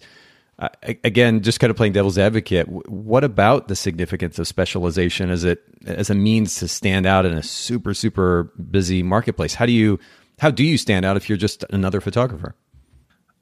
[0.57, 0.69] Uh,
[1.03, 2.69] again, just kind of playing devil's advocate.
[2.89, 7.33] What about the significance of specialization as it as a means to stand out in
[7.33, 9.55] a super super busy marketplace?
[9.55, 9.99] How do you
[10.39, 12.55] how do you stand out if you're just another photographer?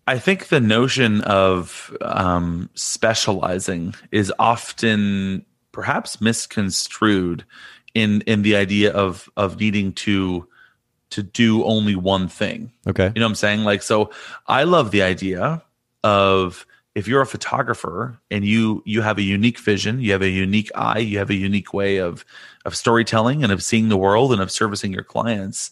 [0.07, 7.45] I think the notion of um, specializing is often perhaps misconstrued
[7.95, 10.47] in in the idea of of needing to
[11.11, 12.73] to do only one thing.
[12.87, 13.13] Okay.
[13.15, 13.65] You know what I'm saying?
[13.65, 14.11] Like so
[14.47, 15.63] I love the idea
[16.05, 20.29] of if you're a photographer and you you have a unique vision, you have a
[20.29, 22.25] unique eye, you have a unique way of
[22.65, 25.71] of storytelling and of seeing the world and of servicing your clients,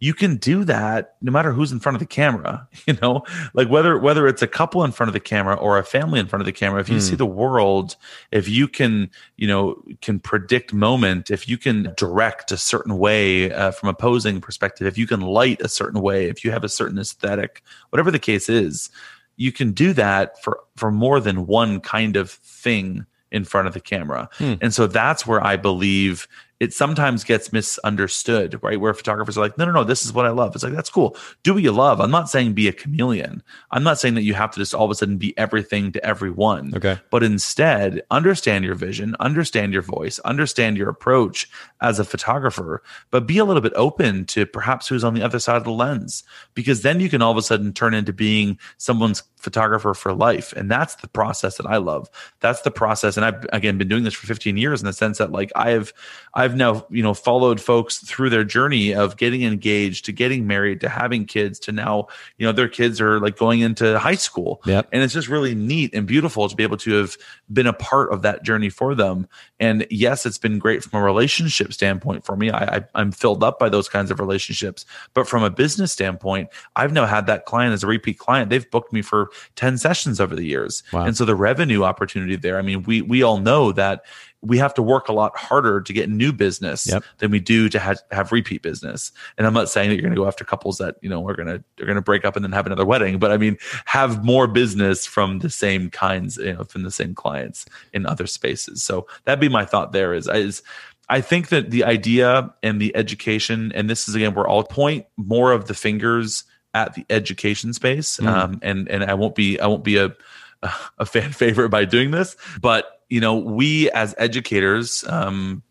[0.00, 3.22] you can do that no matter who's in front of the camera you know
[3.54, 6.26] like whether whether it's a couple in front of the camera or a family in
[6.26, 7.02] front of the camera if you mm.
[7.02, 7.96] see the world
[8.32, 13.52] if you can you know can predict moment if you can direct a certain way
[13.52, 16.64] uh, from a posing perspective if you can light a certain way if you have
[16.64, 18.90] a certain aesthetic whatever the case is
[19.36, 23.74] you can do that for for more than one kind of thing in front of
[23.74, 24.30] the camera.
[24.34, 24.54] Hmm.
[24.60, 26.28] And so that's where I believe
[26.64, 28.80] it sometimes gets misunderstood, right?
[28.80, 30.54] Where photographers are like, no, no, no, this is what I love.
[30.54, 31.14] It's like, that's cool.
[31.42, 32.00] Do what you love.
[32.00, 33.42] I'm not saying be a chameleon.
[33.70, 36.04] I'm not saying that you have to just all of a sudden be everything to
[36.04, 36.72] everyone.
[36.74, 36.98] Okay.
[37.10, 41.50] But instead, understand your vision, understand your voice, understand your approach
[41.82, 45.38] as a photographer, but be a little bit open to perhaps who's on the other
[45.38, 48.58] side of the lens, because then you can all of a sudden turn into being
[48.78, 50.54] someone's photographer for life.
[50.54, 52.08] And that's the process that i love.
[52.40, 53.16] That's the process.
[53.16, 55.92] And i've again been doing this for 15 years in the sense that like i've
[56.32, 60.80] i've now you know followed folks through their journey of getting engaged to getting married
[60.80, 62.06] to having kids to now
[62.38, 64.62] you know their kids are like going into high school.
[64.64, 64.88] Yep.
[64.92, 67.16] and it's just really neat and beautiful to be able to have
[67.52, 69.28] been a part of that journey for them.
[69.60, 72.50] And yes it's been great from a relationship standpoint for me.
[72.50, 74.86] I, I i'm filled up by those kinds of relationships.
[75.12, 78.48] But from a business standpoint i've now had that client as a repeat client.
[78.48, 80.82] They've booked me for 10 sessions over the years.
[80.92, 81.04] Wow.
[81.04, 84.04] And so the revenue opportunity there, I mean, we we all know that
[84.44, 87.02] we have to work a lot harder to get new business yep.
[87.18, 89.10] than we do to have, have repeat business.
[89.38, 91.34] And I'm not saying that you're going to go after couples that you know are
[91.34, 93.56] going to they're going to break up and then have another wedding, but I mean
[93.86, 98.26] have more business from the same kinds, you know, from the same clients in other
[98.26, 98.82] spaces.
[98.82, 99.92] So that'd be my thought.
[99.92, 100.62] There is is
[101.08, 105.06] I think that the idea and the education, and this is again where I'll point
[105.16, 106.44] more of the fingers
[106.74, 108.18] at the education space.
[108.18, 108.26] Mm.
[108.26, 110.14] Um, and and I won't be I won't be a
[110.98, 115.62] a fan favorite by doing this, but you know, we as educators um,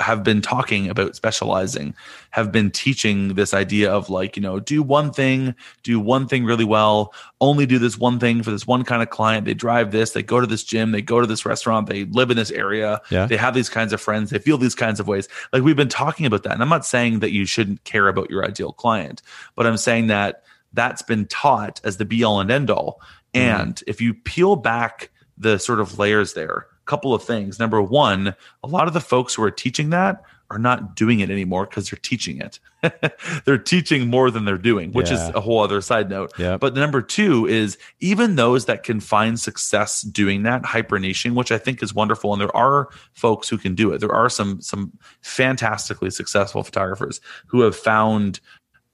[0.00, 1.94] have been talking about specializing,
[2.30, 6.44] have been teaching this idea of like, you know, do one thing, do one thing
[6.44, 9.44] really well, only do this one thing for this one kind of client.
[9.44, 12.30] They drive this, they go to this gym, they go to this restaurant, they live
[12.30, 13.26] in this area, yeah.
[13.26, 15.28] they have these kinds of friends, they feel these kinds of ways.
[15.52, 16.52] Like we've been talking about that.
[16.52, 19.22] And I'm not saying that you shouldn't care about your ideal client,
[19.56, 23.00] but I'm saying that that's been taught as the be all and end all.
[23.34, 23.60] Mm-hmm.
[23.60, 27.60] And if you peel back the sort of layers there, couple of things.
[27.60, 28.34] Number one,
[28.64, 31.88] a lot of the folks who are teaching that are not doing it anymore because
[31.88, 32.58] they're teaching it.
[33.44, 35.28] they're teaching more than they're doing, which yeah.
[35.28, 36.32] is a whole other side note.
[36.36, 36.56] Yeah.
[36.56, 41.52] But number two is even those that can find success doing that hyper niching, which
[41.52, 43.98] I think is wonderful, and there are folks who can do it.
[43.98, 48.40] There are some some fantastically successful photographers who have found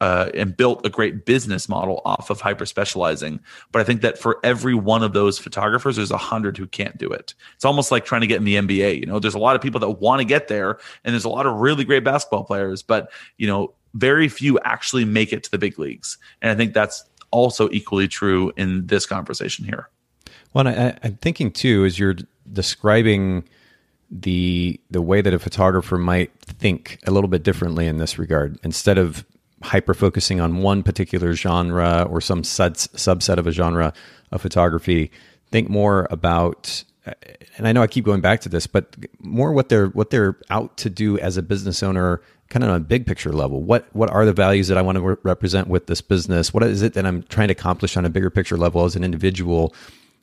[0.00, 3.40] uh, and built a great business model off of hyper specializing.
[3.72, 6.98] But I think that for every one of those photographers, there's a hundred who can't
[6.98, 7.34] do it.
[7.54, 9.00] It's almost like trying to get in the NBA.
[9.00, 11.30] You know, there's a lot of people that want to get there, and there's a
[11.30, 15.50] lot of really great basketball players, but you know, very few actually make it to
[15.50, 16.18] the big leagues.
[16.42, 19.88] And I think that's also equally true in this conversation here.
[20.52, 22.16] Well, I, I'm thinking too, as you're
[22.52, 23.44] describing
[24.10, 28.58] the the way that a photographer might think a little bit differently in this regard,
[28.62, 29.24] instead of
[29.62, 33.92] hyper focusing on one particular genre or some subset of a genre
[34.32, 35.10] of photography.
[35.50, 36.84] Think more about
[37.56, 40.36] and I know I keep going back to this, but more what they're what they're
[40.50, 43.62] out to do as a business owner, kind of on a big picture level.
[43.62, 46.52] What what are the values that I want to re- represent with this business?
[46.52, 49.04] What is it that I'm trying to accomplish on a bigger picture level as an
[49.04, 49.74] individual?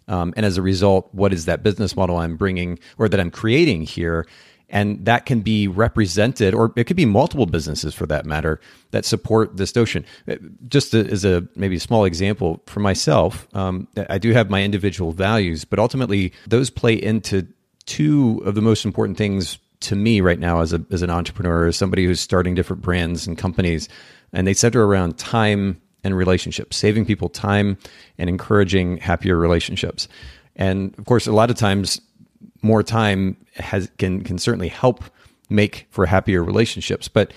[0.10, 3.32] Um, and as a result, what is that business model I'm bringing or that I'm
[3.32, 4.28] creating here?
[4.74, 8.60] And that can be represented or it could be multiple businesses for that matter
[8.92, 10.06] that support this notion.
[10.68, 15.14] Just as a maybe a small example for myself um, i do have my individual
[15.14, 17.48] values but ultimately those play into
[17.86, 21.68] two of the most important things to me right now as, a, as an entrepreneur
[21.68, 23.90] as somebody who's starting different brands and companies.
[24.32, 27.78] And they center around time and relationships saving people time
[28.18, 30.08] and encouraging happier relationships.
[30.56, 32.02] And of course a lot of times
[32.62, 35.04] more time has can can certainly help
[35.50, 37.08] make for happier relationships.
[37.08, 37.34] But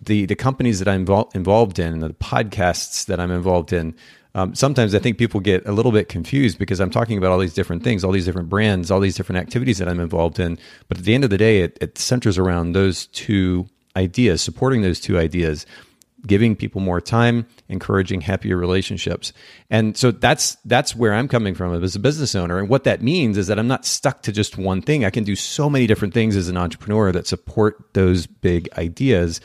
[0.00, 3.94] the the companies that I'm involved involved in, the podcasts that I'm involved in,
[4.34, 7.38] um, sometimes I think people get a little bit confused because I'm talking about all
[7.38, 10.58] these different things, all these different brands, all these different activities that I'm involved in.
[10.88, 13.66] But at the end of the day, it, it centers around those two
[13.96, 15.66] ideas, supporting those two ideas
[16.26, 19.32] giving people more time, encouraging happier relationships.
[19.70, 22.58] And so that's that's where I'm coming from as a business owner.
[22.58, 25.04] And what that means is that I'm not stuck to just one thing.
[25.04, 29.40] I can do so many different things as an entrepreneur that support those big ideas.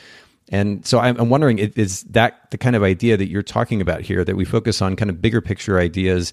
[0.48, 4.24] And so I'm, wondering, is that the kind of idea that you're talking about here,
[4.24, 6.32] that we focus on kind of bigger picture ideas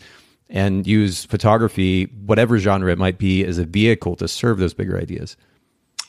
[0.50, 5.00] and use photography, whatever genre it might be, as a vehicle to serve those bigger
[5.00, 5.36] ideas?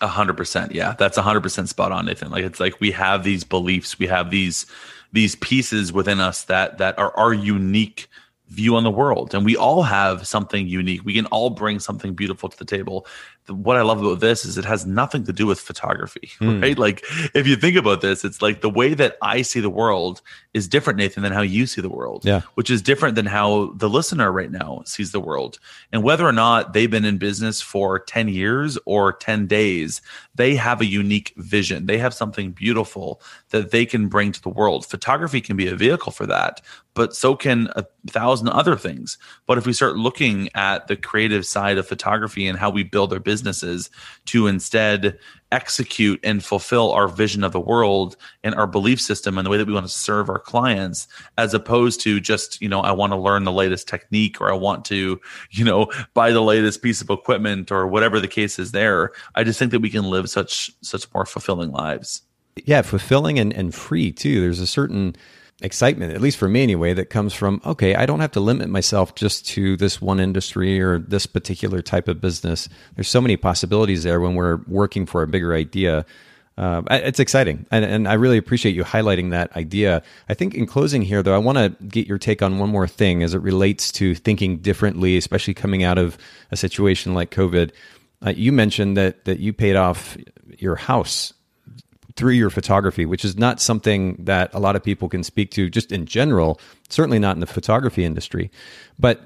[0.05, 0.73] A hundred percent.
[0.73, 2.31] Yeah, that's a hundred percent spot on, Nathan.
[2.31, 4.67] Like it's like we have these beliefs, we have these
[5.13, 8.09] these pieces within us that that are our unique
[8.49, 12.13] view on the world and we all have something unique we can all bring something
[12.13, 13.07] beautiful to the table
[13.49, 16.62] what I love about this is it has nothing to do with photography, mm.
[16.62, 16.78] right?
[16.78, 20.22] Like if you think about this, it's like the way that I see the world
[20.55, 22.24] is different, Nathan, than how you see the world.
[22.24, 22.42] Yeah.
[22.55, 25.59] Which is different than how the listener right now sees the world.
[25.92, 30.01] And whether or not they've been in business for 10 years or 10 days,
[30.34, 31.86] they have a unique vision.
[31.86, 33.20] They have something beautiful
[33.51, 34.86] that they can bring to the world.
[34.86, 36.61] Photography can be a vehicle for that,
[36.95, 39.18] but so can a thousand other things.
[39.47, 43.12] But if we start looking at the creative side of photography and how we build
[43.12, 43.91] our businesses
[44.26, 45.18] to instead
[45.51, 49.57] execute and fulfill our vision of the world and our belief system and the way
[49.57, 51.07] that we want to serve our clients
[51.39, 54.53] as opposed to just you know i want to learn the latest technique or i
[54.53, 55.20] want to
[55.51, 59.12] you know buy the latest piece of equipment or whatever the case is there.
[59.35, 62.22] I just think that we can live such such more fulfilling lives.
[62.64, 64.41] Yeah fulfilling and, and free too.
[64.41, 65.16] There's a certain
[65.61, 68.69] excitement, at least for me anyway, that comes from, okay, I don't have to limit
[68.69, 72.69] myself just to this one industry or this particular type of business.
[72.97, 76.05] There's so many possibilities there when we're working for a bigger idea.
[76.57, 77.67] Uh, it's exciting.
[77.71, 80.03] And, and I really appreciate you highlighting that idea.
[80.29, 82.87] I think in closing here, though, I want to get your take on one more
[82.87, 86.19] thing as it relates to thinking differently, especially coming out of
[86.51, 87.73] a situation like COVID.
[88.25, 90.17] Uh, you mentioned that, that you paid off
[90.59, 91.33] your house
[92.17, 95.69] through your photography, which is not something that a lot of people can speak to
[95.69, 98.51] just in general, certainly not in the photography industry.
[98.99, 99.21] But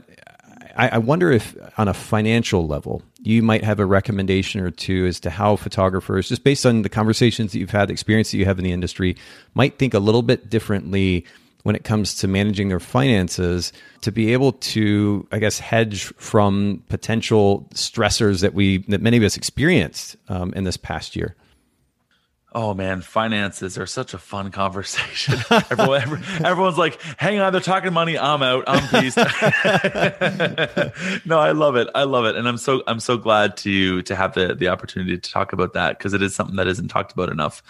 [0.77, 5.07] I, I, wonder if, on a financial level, you might have a recommendation or two
[5.07, 8.39] as to how photographers, just based on the conversations that you've had, the experience that
[8.39, 9.17] you have in the industry,
[9.55, 11.27] might think a little bit differently
[11.65, 16.83] when it comes to managing their finances to be able to i guess hedge from
[16.89, 21.35] potential stressors that we that many of us experienced um, in this past year
[22.61, 25.37] Oh man, finances are such a fun conversation.
[25.71, 28.19] Everyone, every, everyone's like, "Hang on, they're talking money.
[28.19, 28.65] I'm out.
[28.67, 29.17] I'm peace."
[31.25, 31.87] no, I love it.
[31.95, 35.17] I love it, and I'm so I'm so glad to to have the the opportunity
[35.17, 37.63] to talk about that because it is something that isn't talked about enough.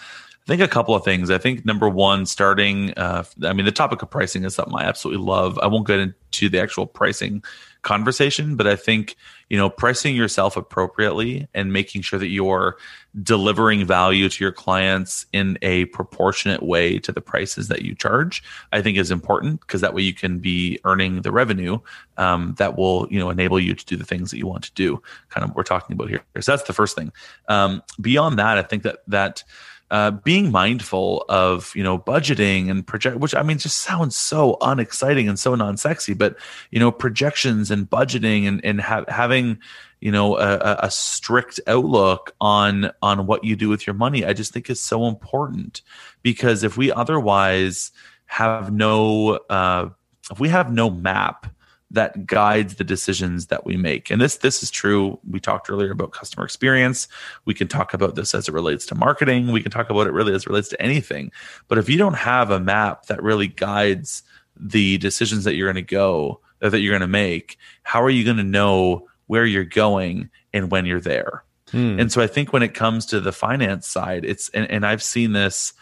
[0.47, 1.29] I think a couple of things.
[1.29, 2.91] I think number one, starting.
[2.97, 5.59] Uh, I mean, the topic of pricing is something I absolutely love.
[5.59, 7.43] I won't get into the actual pricing
[7.83, 9.17] conversation, but I think
[9.49, 12.77] you know pricing yourself appropriately and making sure that you're
[13.23, 18.43] delivering value to your clients in a proportionate way to the prices that you charge
[18.71, 21.79] i think is important because that way you can be earning the revenue
[22.17, 24.73] um, that will you know enable you to do the things that you want to
[24.73, 26.21] do kind of what we're talking about here.
[26.39, 27.11] So that's the first thing.
[27.47, 29.43] Um, beyond that i think that that
[29.91, 34.57] uh, being mindful of you know budgeting and project which i mean just sounds so
[34.61, 36.35] unexciting and so non-sexy but
[36.71, 39.57] you know projections and budgeting and, and ha- having
[39.99, 44.31] you know a, a, strict outlook on on what you do with your money i
[44.31, 45.81] just think is so important.
[46.21, 47.91] Because if we otherwise
[48.25, 49.89] have no uh,
[50.31, 51.47] if we have no map
[51.91, 54.11] that guides the decisions that we make.
[54.11, 55.19] And this this is true.
[55.29, 57.07] We talked earlier about customer experience.
[57.45, 59.51] We can talk about this as it relates to marketing.
[59.51, 61.31] We can talk about it really as it relates to anything.
[61.67, 64.23] But if you don't have a map that really guides
[64.55, 68.25] the decisions that you're going to go that you're going to make, how are you
[68.25, 71.43] going to know where you're going and when you're there?
[71.71, 71.99] Hmm.
[71.99, 75.03] And so I think when it comes to the finance side, it's and, and I've
[75.03, 75.73] seen this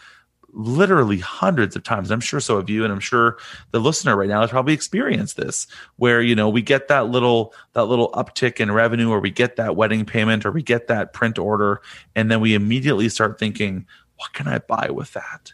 [0.52, 2.10] literally hundreds of times.
[2.10, 3.38] I'm sure so have you, and I'm sure
[3.70, 7.54] the listener right now has probably experienced this, where you know we get that little
[7.74, 11.12] that little uptick in revenue, or we get that wedding payment, or we get that
[11.12, 11.80] print order,
[12.14, 13.86] and then we immediately start thinking,
[14.16, 15.52] what can I buy with that?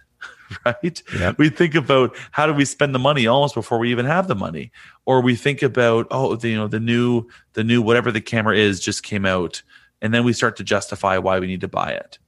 [0.65, 1.03] right?
[1.19, 1.39] Yep.
[1.39, 4.35] We think about how do we spend the money almost before we even have the
[4.35, 4.73] money,
[5.05, 8.57] or we think about oh, the, you know, the new the new whatever the camera
[8.57, 9.63] is just came out,
[10.01, 12.19] and then we start to justify why we need to buy it.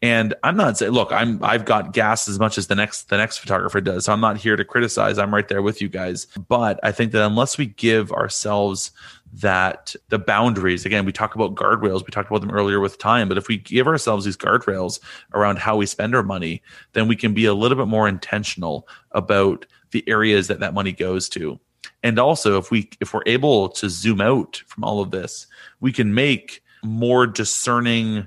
[0.00, 3.16] And I'm not saying, look, I'm I've got gas as much as the next the
[3.16, 4.04] next photographer does.
[4.06, 5.18] So I'm not here to criticize.
[5.18, 6.26] I'm right there with you guys.
[6.48, 8.92] But I think that unless we give ourselves
[9.32, 13.28] that the boundaries again we talk about guardrails we talked about them earlier with time
[13.28, 15.00] but if we give ourselves these guardrails
[15.34, 16.62] around how we spend our money
[16.94, 20.92] then we can be a little bit more intentional about the areas that that money
[20.92, 21.60] goes to
[22.02, 25.46] and also if we if we're able to zoom out from all of this
[25.80, 28.26] we can make more discerning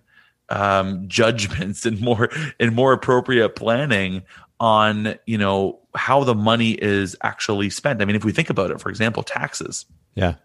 [0.51, 2.29] um, judgments and more
[2.59, 4.21] and more appropriate planning
[4.59, 8.01] on you know how the money is actually spent.
[8.01, 9.85] I mean, if we think about it, for example, taxes.
[10.15, 10.35] Yeah.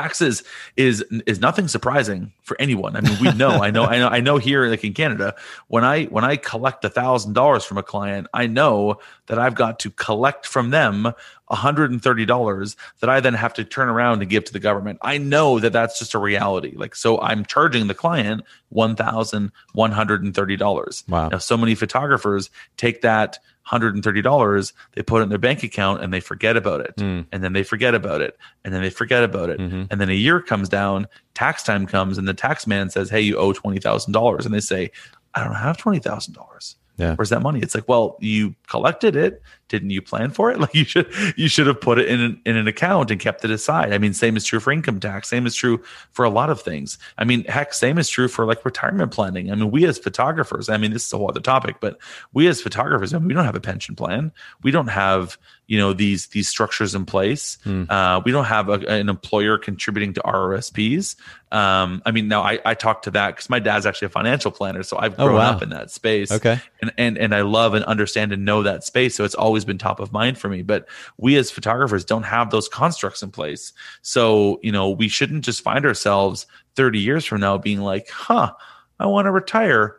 [0.00, 0.42] Taxes
[0.76, 2.96] is is nothing surprising for anyone.
[2.96, 3.62] I mean, we know.
[3.62, 3.84] I know.
[3.84, 4.08] I know.
[4.08, 4.38] I know.
[4.38, 5.34] Here, like in Canada,
[5.68, 9.54] when I when I collect a thousand dollars from a client, I know that I've
[9.54, 11.12] got to collect from them
[11.50, 14.98] $130 that I then have to turn around and give to the government.
[15.02, 16.72] I know that that's just a reality.
[16.76, 18.42] Like, so I'm charging the client
[18.74, 21.08] $1,130.
[21.08, 21.28] Wow.
[21.28, 23.38] Now, so many photographers take that
[23.70, 26.96] $130, they put it in their bank account and they forget about it.
[26.96, 27.26] Mm.
[27.32, 28.38] And then they forget about it.
[28.64, 29.58] And then they forget about it.
[29.58, 29.84] Mm-hmm.
[29.90, 33.20] And then a year comes down, tax time comes, and the tax man says, Hey,
[33.20, 34.44] you owe $20,000.
[34.44, 34.90] And they say,
[35.34, 36.74] I don't have $20,000.
[36.96, 37.14] Yeah.
[37.14, 37.60] Where's that money?
[37.60, 39.42] It's like, well, you collected it.
[39.70, 40.58] Didn't you plan for it?
[40.60, 41.06] Like you should
[41.36, 43.94] you should have put it in an, in an account and kept it aside.
[43.94, 45.28] I mean, same is true for income tax.
[45.30, 46.98] Same is true for a lot of things.
[47.16, 49.50] I mean, heck, same is true for like retirement planning.
[49.50, 51.98] I mean, we as photographers, I mean, this is a whole other topic, but
[52.34, 54.32] we as photographers, I mean, we don't have a pension plan.
[54.62, 57.56] We don't have you know these these structures in place.
[57.62, 57.84] Hmm.
[57.88, 61.14] Uh, we don't have a, an employer contributing to RRSPs.
[61.52, 64.50] Um, I mean, now I, I talk to that because my dad's actually a financial
[64.50, 65.50] planner, so I've Oh, grown wow.
[65.52, 66.30] up in that space.
[66.32, 66.60] Okay.
[66.82, 69.78] and and and I love and understand and know that space, so it's always been
[69.78, 70.62] top of mind for me.
[70.62, 75.44] But we as photographers don't have those constructs in place, so you know we shouldn't
[75.44, 78.52] just find ourselves thirty years from now being like, "Huh,
[78.98, 79.96] I want to retire."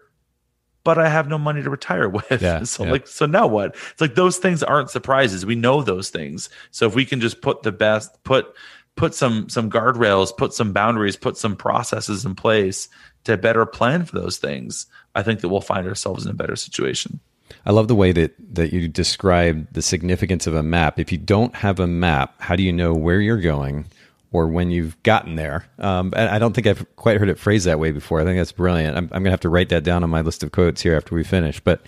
[0.83, 2.41] But I have no money to retire with.
[2.41, 2.91] Yeah, so yeah.
[2.91, 3.75] like so now what?
[3.91, 5.45] It's like those things aren't surprises.
[5.45, 6.49] We know those things.
[6.71, 8.55] So if we can just put the best put
[8.95, 12.89] put some some guardrails, put some boundaries, put some processes in place
[13.23, 16.55] to better plan for those things, I think that we'll find ourselves in a better
[16.55, 17.19] situation.
[17.65, 20.99] I love the way that that you describe the significance of a map.
[20.99, 23.85] If you don't have a map, how do you know where you're going
[24.31, 25.65] or when you've gotten there?
[25.79, 28.21] Um, and I don't think I've quite heard it phrased that way before.
[28.21, 28.97] I think that's brilliant.
[28.97, 30.95] I'm, I'm going to have to write that down on my list of quotes here
[30.95, 31.59] after we finish.
[31.59, 31.81] But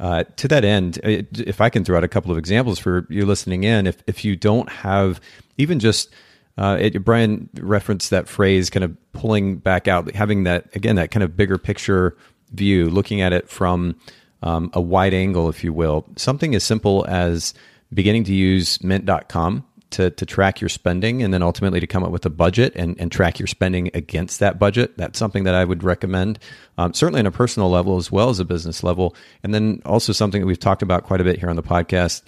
[0.00, 3.24] uh, to that end, if I can throw out a couple of examples for you
[3.24, 5.20] listening in, if if you don't have
[5.58, 6.10] even just
[6.58, 11.10] uh, it, Brian referenced that phrase, kind of pulling back out, having that again that
[11.10, 12.16] kind of bigger picture
[12.52, 13.96] view, looking at it from
[14.42, 16.04] um, a wide angle, if you will.
[16.16, 17.54] Something as simple as
[17.92, 22.10] beginning to use Mint.com to to track your spending, and then ultimately to come up
[22.10, 24.96] with a budget and, and track your spending against that budget.
[24.96, 26.38] That's something that I would recommend,
[26.78, 30.12] um, certainly on a personal level as well as a business level, and then also
[30.12, 32.22] something that we've talked about quite a bit here on the podcast.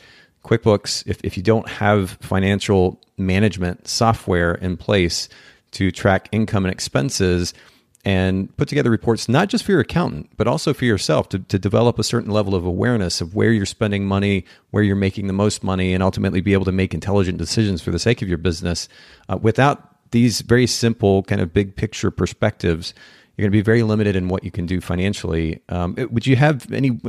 [0.45, 5.31] QuickBooks, if, if you don't have financial management software in place
[5.71, 7.55] to track income and expenses
[8.05, 11.59] and put together reports, not just for your accountant, but also for yourself to, to
[11.59, 15.33] develop a certain level of awareness of where you're spending money, where you're making the
[15.33, 18.39] most money, and ultimately be able to make intelligent decisions for the sake of your
[18.39, 18.89] business.
[19.29, 22.93] Uh, without these very simple, kind of big picture perspectives,
[23.37, 25.61] you're going to be very limited in what you can do financially.
[25.71, 27.01] Um, would you have any,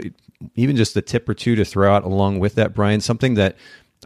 [0.56, 3.02] even just a tip or two to throw out along with that, Brian?
[3.02, 3.58] Something that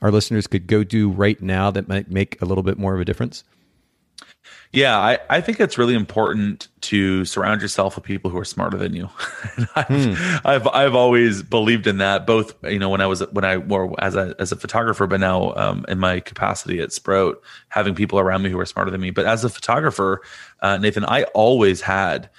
[0.01, 2.99] our listeners could go do right now that might make a little bit more of
[2.99, 3.43] a difference?
[4.71, 8.77] Yeah, I, I think it's really important to surround yourself with people who are smarter
[8.77, 9.09] than you.
[9.57, 12.27] And I've, I've I've always believed in that.
[12.27, 15.19] Both you know when I was when I were as a as a photographer, but
[15.19, 19.01] now um, in my capacity at Sprout, having people around me who are smarter than
[19.01, 19.09] me.
[19.09, 20.21] But as a photographer,
[20.61, 22.29] uh, Nathan, I always had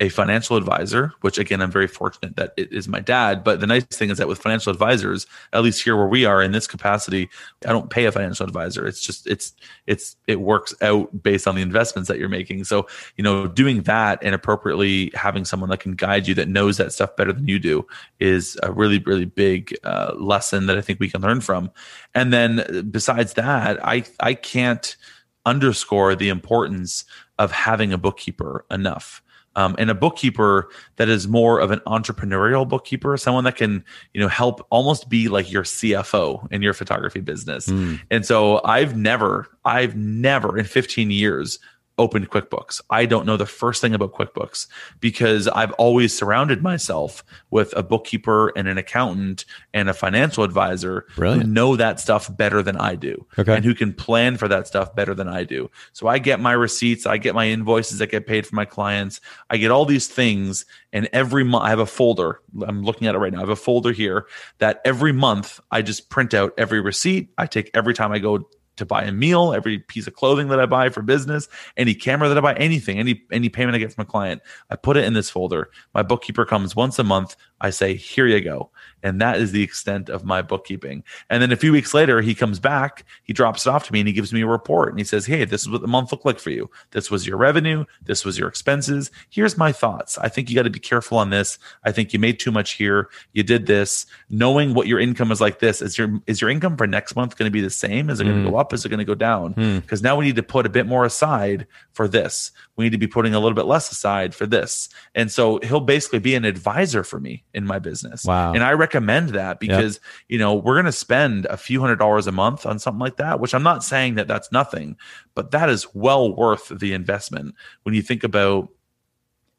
[0.00, 3.44] a financial advisor, which again, I'm very fortunate that it is my dad.
[3.44, 6.42] But the nice thing is that with financial advisors, at least here where we are
[6.42, 7.28] in this capacity,
[7.66, 8.86] I don't pay a financial advisor.
[8.86, 9.52] It's just, it's,
[9.86, 12.64] it's, it works out based on the investments that you're making.
[12.64, 12.86] So,
[13.16, 16.94] you know, doing that and appropriately having someone that can guide you that knows that
[16.94, 17.86] stuff better than you do
[18.20, 21.70] is a really, really big uh, lesson that I think we can learn from.
[22.14, 24.96] And then besides that, I, I can't
[25.44, 27.04] underscore the importance
[27.38, 29.22] of having a bookkeeper enough
[29.56, 33.84] um, and a bookkeeper that is more of an entrepreneurial bookkeeper, someone that can,
[34.14, 37.66] you know, help almost be like your CFO in your photography business.
[38.10, 41.58] And so I've never, I've never in 15 years
[42.00, 42.80] opened QuickBooks.
[42.88, 44.66] I don't know the first thing about QuickBooks
[45.00, 49.44] because I've always surrounded myself with a bookkeeper and an accountant
[49.74, 51.42] and a financial advisor Brilliant.
[51.44, 53.54] who know that stuff better than I do Okay.
[53.54, 55.70] and who can plan for that stuff better than I do.
[55.92, 59.20] So I get my receipts, I get my invoices that get paid for my clients,
[59.50, 62.40] I get all these things, and every month I have a folder.
[62.66, 63.38] I'm looking at it right now.
[63.38, 64.26] I have a folder here
[64.58, 67.28] that every month I just print out every receipt.
[67.36, 68.48] I take every time I go
[68.80, 72.28] to buy a meal, every piece of clothing that I buy for business, any camera
[72.28, 75.04] that I buy, anything, any any payment I get from a client, I put it
[75.04, 75.70] in this folder.
[75.94, 77.36] My bookkeeper comes once a month.
[77.60, 78.70] I say, "Here you go,"
[79.02, 81.04] and that is the extent of my bookkeeping.
[81.28, 84.00] And then a few weeks later, he comes back, he drops it off to me,
[84.00, 86.12] and he gives me a report, and he says, "Hey, this is what the month
[86.12, 86.70] looked like for you.
[86.92, 87.84] This was your revenue.
[88.02, 89.10] This was your expenses.
[89.30, 90.18] Here's my thoughts.
[90.18, 91.58] I think you got to be careful on this.
[91.84, 93.08] I think you made too much here.
[93.32, 94.06] You did this.
[94.28, 97.36] Knowing what your income is like this is your is your income for next month
[97.36, 98.10] going to be the same?
[98.10, 98.60] Is it going to go hmm.
[98.60, 98.72] up?
[98.72, 99.52] Is it going to go down?
[99.52, 99.78] Hmm.
[99.78, 102.52] Because now we need to put a bit more aside for this.
[102.76, 104.88] We need to be putting a little bit less aside for this.
[105.14, 108.24] And so he'll basically be an advisor for me in my business.
[108.24, 108.52] Wow.
[108.52, 108.89] And I recommend
[109.30, 112.78] that because, you know, we're going to spend a few hundred dollars a month on
[112.78, 114.96] something like that, which I'm not saying that that's nothing,
[115.34, 118.68] but that is well worth the investment when you think about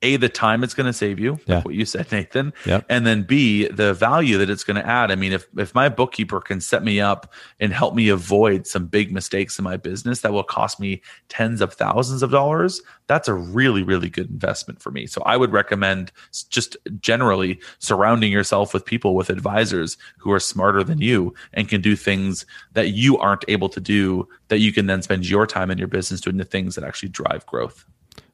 [0.04, 1.56] a the time it's going to save you Yeah.
[1.58, 2.86] like what you said nathan Yep.
[2.90, 5.90] and then b the value that it's going to add i mean if if my
[5.90, 10.22] bookkeeper can set me up and help me avoid some big mistakes in my business
[10.22, 14.82] that will cost me tens of thousands of dollars that's a really really good investment
[14.82, 16.12] for me so i would recommend
[16.50, 21.82] just generally surrounding yourself with people with advisors who are smarter than you and can
[21.82, 25.70] do things that you aren't able to do that you can then spend your time
[25.70, 27.86] in your business doing the things that actually drive growth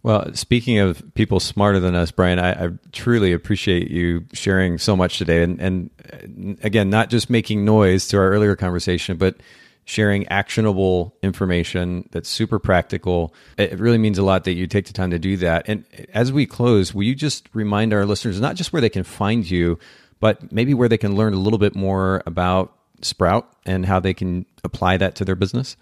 [0.04, 4.96] Well, speaking of people smarter than us, Brian, I, I truly appreciate you sharing so
[4.96, 5.44] much today.
[5.44, 9.38] And, and uh, again, not just making noise to our earlier conversation, but
[9.86, 13.34] sharing actionable information that's super practical.
[13.58, 15.64] It really means a lot that you take the time to do that.
[15.68, 19.04] And as we close, will you just remind our listeners not just where they can
[19.04, 19.80] find you,
[20.20, 24.14] but maybe where they can learn a little bit more about Sprout and how they
[24.14, 25.78] can apply that to their business?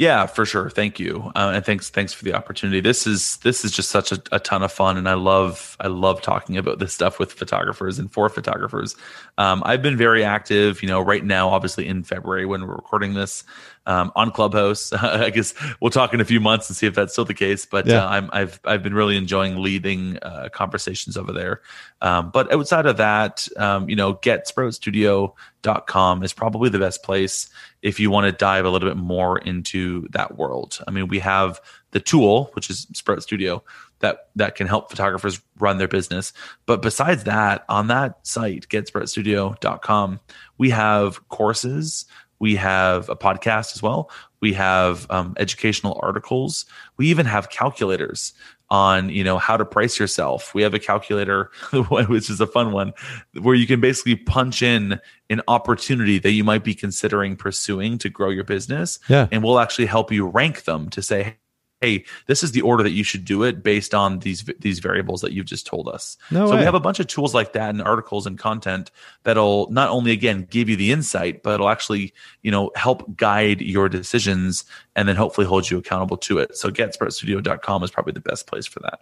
[0.00, 0.70] Yeah, for sure.
[0.70, 2.80] Thank you, uh, and thanks thanks for the opportunity.
[2.80, 5.88] This is this is just such a, a ton of fun, and I love I
[5.88, 8.96] love talking about this stuff with photographers and for photographers.
[9.38, 13.14] Um, I've been very active, you know, right now, obviously in February when we're recording
[13.14, 13.44] this
[13.86, 14.92] um, on Clubhouse.
[14.94, 17.66] I guess we'll talk in a few months and see if that's still the case.
[17.66, 18.04] But Yeah.
[18.04, 21.60] uh, I'm, I've I've been really enjoying leading uh, conversations over there.
[22.02, 27.48] Um, but outside of that, um, you know, getsproutstudio.com is probably the best place
[27.82, 30.78] if you want to dive a little bit more into that world.
[30.86, 31.60] I mean, we have
[31.92, 33.62] the tool, which is Sprout Studio,
[34.00, 36.32] that that can help photographers run their business.
[36.66, 40.20] But besides that, on that site, getsproutstudio.com,
[40.58, 42.06] we have courses,
[42.38, 44.10] we have a podcast as well,
[44.40, 46.64] we have um, educational articles,
[46.96, 48.32] we even have calculators
[48.70, 51.50] on you know how to price yourself we have a calculator
[51.90, 52.92] which is a fun one
[53.40, 58.08] where you can basically punch in an opportunity that you might be considering pursuing to
[58.08, 59.26] grow your business Yeah.
[59.32, 61.36] and we'll actually help you rank them to say
[61.80, 65.20] hey this is the order that you should do it based on these these variables
[65.20, 66.58] that you've just told us No so way.
[66.58, 68.90] we have a bunch of tools like that and articles and content
[69.24, 72.12] that'll not only again give you the insight but it'll actually
[72.42, 74.64] you know help guide your decisions
[74.96, 78.66] and then hopefully hold you accountable to it so getsproutstudio.com is probably the best place
[78.66, 79.00] for that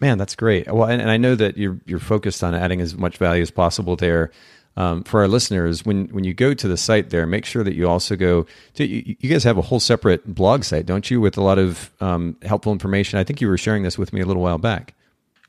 [0.00, 0.66] Man, that's great.
[0.66, 3.50] Well, and, and I know that you're you're focused on adding as much value as
[3.50, 4.32] possible there.
[4.76, 7.74] Um, for our listeners, when when you go to the site there, make sure that
[7.74, 8.84] you also go to.
[8.84, 11.92] You, you guys have a whole separate blog site, don't you, with a lot of
[12.00, 13.18] um, helpful information.
[13.18, 14.94] I think you were sharing this with me a little while back.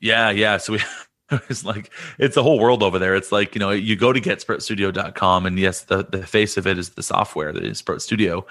[0.00, 0.58] Yeah, yeah.
[0.58, 0.80] So we
[1.48, 3.16] it's like it's a whole world over there.
[3.16, 6.78] It's like, you know, you go to getsproutstudio.com and yes, the, the face of it
[6.78, 8.46] is the software that is Sprout Studio.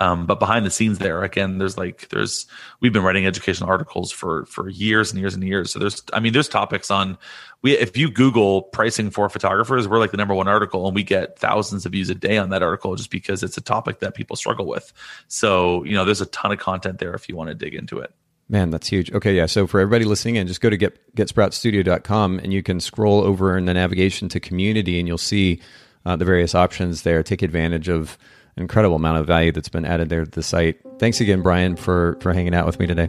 [0.00, 2.46] Um, but behind the scenes there, again, there's like there's
[2.80, 5.70] we've been writing educational articles for for years and years and years.
[5.70, 7.18] So there's I mean, there's topics on
[7.60, 11.02] we if you Google pricing for photographers, we're like the number one article and we
[11.02, 14.14] get thousands of views a day on that article just because it's a topic that
[14.14, 14.90] people struggle with.
[15.28, 17.98] So, you know, there's a ton of content there if you want to dig into
[17.98, 18.14] it.
[18.48, 19.12] Man, that's huge.
[19.12, 19.46] Okay, yeah.
[19.46, 23.56] So for everybody listening in, just go to get getsproutstudio.com and you can scroll over
[23.56, 25.60] in the navigation to community and you'll see
[26.06, 27.22] uh, the various options there.
[27.22, 28.16] Take advantage of
[28.60, 30.80] incredible amount of value that's been added there to the site.
[30.98, 33.08] Thanks again, Brian, for for hanging out with me today.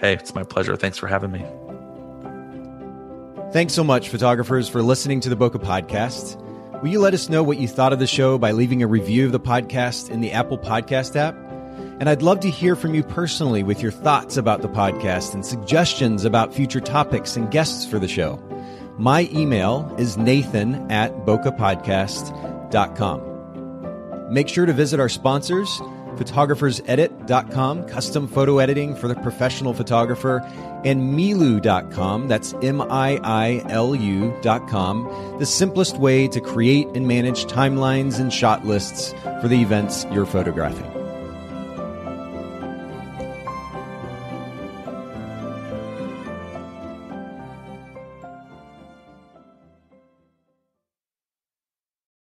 [0.00, 0.76] Hey, it's my pleasure.
[0.76, 1.44] Thanks for having me.
[3.52, 6.36] Thanks so much, photographers, for listening to the Bokeh Podcast.
[6.82, 9.26] Will you let us know what you thought of the show by leaving a review
[9.26, 11.34] of the podcast in the Apple Podcast app?
[11.98, 15.44] And I'd love to hear from you personally with your thoughts about the podcast and
[15.44, 18.36] suggestions about future topics and guests for the show.
[18.98, 23.37] My email is nathan at bokehpodcast.com.
[24.30, 25.68] Make sure to visit our sponsors,
[26.16, 30.40] photographersedit.com, custom photo editing for the professional photographer,
[30.84, 37.46] and miilu.com, that's M I I L U.com, the simplest way to create and manage
[37.46, 40.97] timelines and shot lists for the events you're photographing.